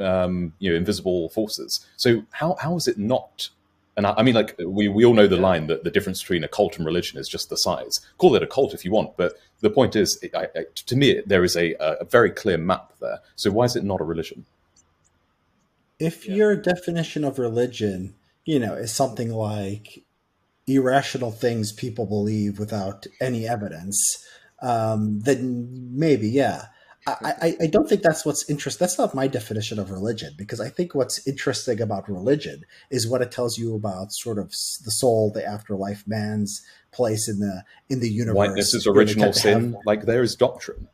[0.00, 1.86] um, you know invisible forces.
[1.96, 3.50] So how how is it not?
[3.98, 6.44] And I, I mean, like we, we all know the line that the difference between
[6.44, 8.00] a cult and religion is just the size.
[8.18, 11.22] Call it a cult if you want, but the point is, I, I, to me,
[11.26, 13.20] there is a, a very clear map there.
[13.36, 14.44] So why is it not a religion?
[15.98, 16.34] If yeah.
[16.34, 18.14] your definition of religion,
[18.44, 20.04] you know, is something like
[20.66, 24.24] irrational things people believe without any evidence,
[24.62, 26.66] um, then maybe, yeah.
[27.06, 28.84] I, I, I don't think that's what's interesting.
[28.84, 33.22] That's not my definition of religion because I think what's interesting about religion is what
[33.22, 38.00] it tells you about sort of the soul, the afterlife, man's place in the in
[38.00, 38.36] the universe.
[38.36, 39.74] Whiteness is original sin.
[39.74, 40.88] Have, like there is doctrine.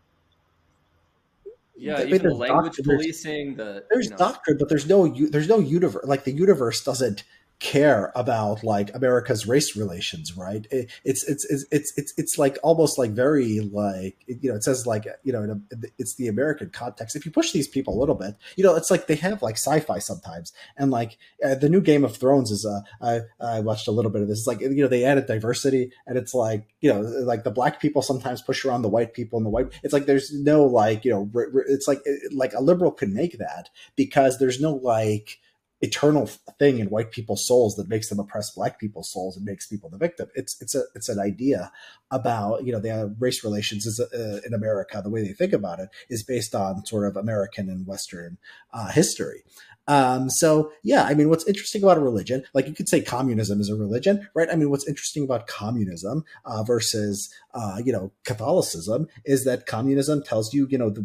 [1.75, 3.57] Yeah, the, even the language doctrine, policing.
[3.57, 4.17] The there's you know.
[4.19, 6.05] doctrine, but there's no there's no universe.
[6.07, 7.25] Like the universe doesn't
[7.63, 10.67] care about like America's race relations, right?
[10.73, 14.65] It, it's, it's it's it's it's it's like almost like very like you know it
[14.65, 15.61] says like you know
[15.97, 17.15] it's the American context.
[17.15, 19.55] If you push these people a little bit, you know it's like they have like
[19.55, 23.87] sci-fi sometimes, and like uh, the new Game of Thrones is uh I I watched
[23.87, 24.41] a little bit of this.
[24.41, 27.81] It's like you know they added diversity, and it's like you know like the black
[27.81, 31.05] people sometimes push around the white people, and the white it's like there's no like
[31.05, 31.31] you know
[31.69, 32.01] it's like
[32.33, 35.39] like a liberal can make that because there's no like
[35.83, 36.27] eternal
[36.61, 39.91] thing in white people's souls that makes them oppress black people's souls and makes people
[39.91, 40.29] the victim.
[40.35, 41.73] It's it's a it's an idea
[42.11, 45.01] about you know the race relations is uh, in America.
[45.03, 48.39] The way they think about it is based on sort of American and Western
[48.73, 49.43] uh, history.
[49.89, 53.61] Um, so yeah, I mean, what's interesting about a religion, like you could say communism
[53.61, 54.49] is a religion, right?
[54.51, 60.23] I mean, what's interesting about communism uh, versus uh, you know Catholicism is that communism
[60.23, 61.05] tells you, you know, the,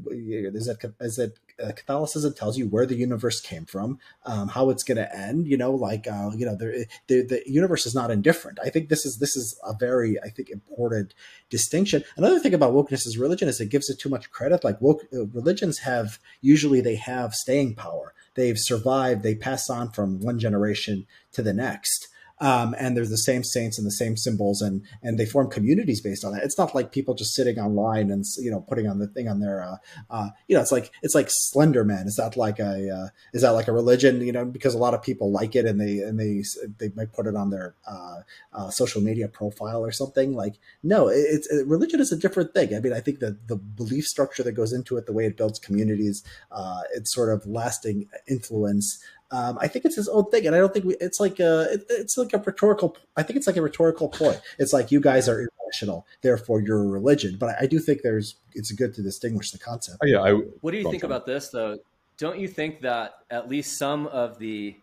[0.53, 4.69] is that is that uh, Catholicism tells you where the universe came from, um, how
[4.69, 5.47] it's going to end.
[5.47, 8.59] You know, like uh, you know, the, the universe is not indifferent.
[8.63, 11.15] I think this is this is a very I think important
[11.49, 12.03] distinction.
[12.15, 14.63] Another thing about wokeness is religion is it gives it too much credit.
[14.63, 19.91] Like woke uh, religions have usually they have staying power they've survived, they pass on
[19.91, 22.07] from one generation to the next
[22.39, 26.01] um, and they're the same saints and the same symbols, and and they form communities
[26.01, 26.43] based on that.
[26.43, 29.39] It's not like people just sitting online and you know putting on the thing on
[29.39, 29.77] their, uh,
[30.09, 32.07] uh, you know, it's like it's like Slender Man.
[32.07, 34.21] Is that like a uh, is that like a religion?
[34.21, 36.43] You know, because a lot of people like it and they and they
[36.77, 38.21] they might put it on their uh,
[38.53, 40.35] uh, social media profile or something.
[40.35, 42.75] Like, no, it's it, religion is a different thing.
[42.75, 45.37] I mean, I think that the belief structure that goes into it, the way it
[45.37, 50.47] builds communities, uh, it's sort of lasting influence um, I think it's his own thing,
[50.47, 52.95] and I don't think we, it's like a it, it's like a rhetorical.
[53.17, 54.39] I think it's like a rhetorical point.
[54.57, 57.35] It's like you guys are irrational, therefore you're a religion.
[57.37, 59.97] But I, I do think there's it's good to distinguish the concept.
[60.01, 60.21] Oh, yeah.
[60.21, 60.31] I,
[60.61, 61.77] what do you think about this though?
[62.17, 64.77] Don't you think that at least some of the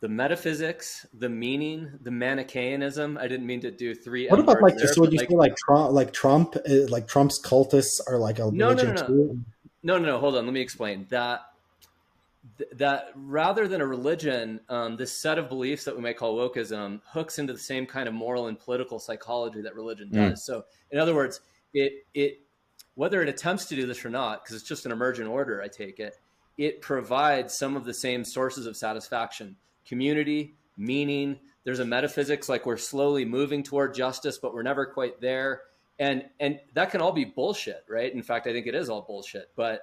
[0.00, 3.18] the metaphysics, the meaning, the Manichaeanism.
[3.18, 4.28] I didn't mean to do three.
[4.28, 7.08] What about like there, just would you like, say like Trump, like Trump, uh, like
[7.08, 9.06] Trump's cultists are like a no, no, no, no.
[9.08, 9.36] no,
[9.82, 10.18] no, no.
[10.18, 11.40] Hold on, let me explain that
[12.72, 17.00] that rather than a religion, um, this set of beliefs that we might call wokeism
[17.04, 20.14] hooks into the same kind of moral and political psychology that religion mm.
[20.14, 20.40] does.
[20.40, 20.44] Mm.
[20.44, 21.40] So, in other words,
[21.72, 22.40] it it
[22.94, 25.68] whether it attempts to do this or not, because it's just an emergent order, I
[25.68, 26.16] take it,
[26.56, 29.56] it provides some of the same sources of satisfaction,
[29.86, 31.38] community, meaning.
[31.62, 35.62] There's a metaphysics like we're slowly moving toward justice, but we're never quite there,
[35.98, 38.12] and and that can all be bullshit, right?
[38.12, 39.82] In fact, I think it is all bullshit, but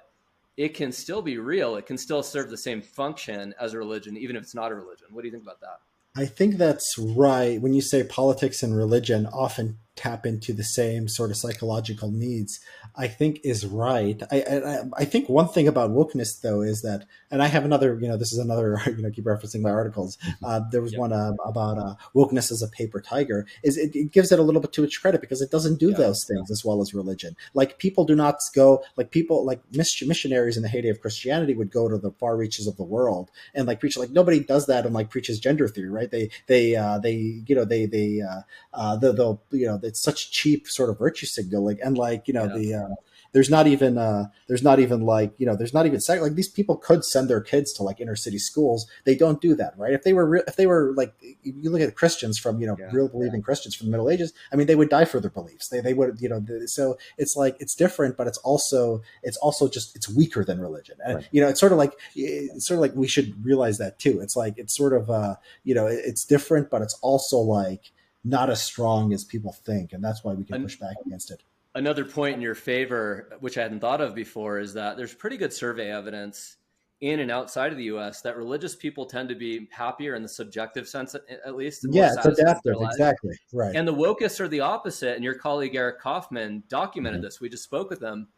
[0.56, 1.76] it can still be real.
[1.76, 4.74] It can still serve the same function as a religion, even if it's not a
[4.74, 5.08] religion.
[5.10, 5.80] What do you think about that?
[6.16, 7.60] I think that's right.
[7.60, 12.60] When you say politics and religion often tap into the same sort of psychological needs,
[12.94, 14.22] I think is right.
[14.30, 17.98] I, I, I think one thing about wokeness though is that, and I have another,
[18.00, 20.16] you know, this is another, you know, keep referencing my articles.
[20.18, 20.44] Mm-hmm.
[20.44, 21.00] Uh, there was yep.
[21.00, 23.46] one uh, about uh, wokeness as a paper tiger.
[23.62, 25.92] Is it, it, gives it a little bit too much credit because it doesn't do
[25.92, 27.36] those things as well as religion.
[27.54, 31.70] Like people do not go, like people, like missionaries in the heyday of Christianity would
[31.70, 33.96] go to the far reaches of the world and like preach.
[33.96, 36.10] Like nobody does that and like preaches gender theory, right?
[36.10, 38.42] They they uh, they you know they they uh,
[38.72, 42.44] uh, they'll you know it's such cheap sort of virtue signaling and like you know
[42.44, 42.56] yeah.
[42.58, 42.94] the uh,
[43.36, 46.48] there's not even uh, there's not even like you know there's not even like these
[46.48, 49.92] people could send their kids to like inner city schools they don't do that right
[49.92, 52.76] if they were re- if they were like you look at christians from you know
[52.78, 53.44] yeah, real believing yeah.
[53.44, 55.92] christians from the middle ages i mean they would die for their beliefs they, they
[55.92, 60.08] would you know so it's like it's different but it's also it's also just it's
[60.08, 61.28] weaker than religion and right.
[61.30, 64.18] you know it's sort of like it's sort of like we should realize that too
[64.20, 67.92] it's like it's sort of uh you know it's different but it's also like
[68.26, 71.42] not as strong as people think, and that's why we can push back against it.
[71.74, 75.36] Another point in your favor, which I hadn't thought of before, is that there's pretty
[75.36, 76.56] good survey evidence
[77.02, 78.22] in and outside of the U.S.
[78.22, 81.86] that religious people tend to be happier in the subjective sense, at least.
[81.90, 83.76] Yeah, it's adaptive, exactly right.
[83.76, 85.14] And the wokists are the opposite.
[85.14, 87.26] And your colleague Eric Kaufmann documented mm-hmm.
[87.26, 87.40] this.
[87.40, 88.28] We just spoke with them.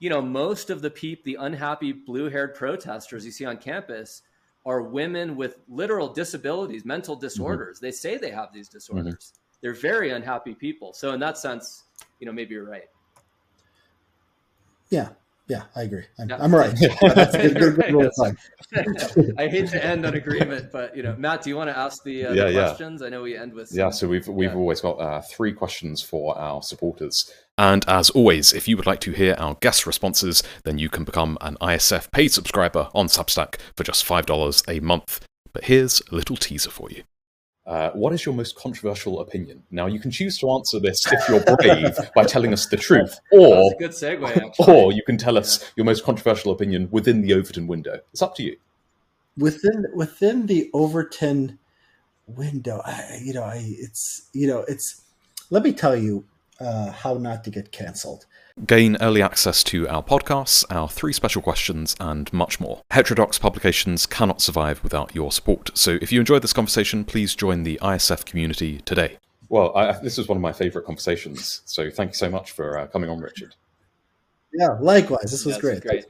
[0.00, 4.22] You know, most of the peep, the unhappy blue-haired protesters you see on campus,
[4.66, 7.22] are women with literal disabilities, mental mm-hmm.
[7.22, 7.78] disorders.
[7.78, 7.86] Mm-hmm.
[7.86, 9.14] They say they have these disorders.
[9.14, 9.36] Mm-hmm.
[9.62, 10.92] They're very unhappy people.
[10.92, 11.84] So in that sense,
[12.18, 12.88] you know, maybe you're right.
[14.90, 15.10] Yeah.
[15.50, 16.04] Yeah, I agree.
[16.16, 16.36] I'm, yeah.
[16.40, 16.72] I'm right.
[17.00, 21.50] That's good, good, good I hate to end on agreement, but you know, Matt, do
[21.50, 23.00] you want to ask the, uh, yeah, the questions?
[23.00, 23.08] Yeah.
[23.08, 23.70] I know we end with.
[23.70, 27.32] Some, yeah, so we've we've always got uh, three questions for our supporters.
[27.60, 31.04] And as always, if you would like to hear our guest responses, then you can
[31.04, 35.26] become an ISF paid subscriber on Substack for just $5 a month.
[35.52, 37.02] But here's a little teaser for you.
[37.66, 39.62] Uh, what is your most controversial opinion?
[39.70, 43.20] Now, you can choose to answer this if you're brave by telling us the truth,
[43.30, 45.68] or good segue, or you can tell us yeah.
[45.76, 48.00] your most controversial opinion within the Overton window.
[48.14, 48.56] It's up to you.
[49.36, 51.58] Within within the Overton
[52.26, 52.80] window.
[52.86, 55.02] I, you know, I it's you know it's.
[55.50, 56.24] Let me tell you
[56.60, 58.26] uh, how not to get cancelled.
[58.66, 62.82] Gain early access to our podcasts, our three special questions, and much more.
[62.90, 65.70] Heterodox publications cannot survive without your support.
[65.74, 69.16] So if you enjoyed this conversation, please join the ISF community today.
[69.48, 71.62] Well, I, this was one of my favorite conversations.
[71.64, 73.54] So thank you so much for uh, coming on, Richard.
[74.52, 75.30] Yeah, likewise.
[75.30, 75.82] This was great.
[75.82, 76.04] great.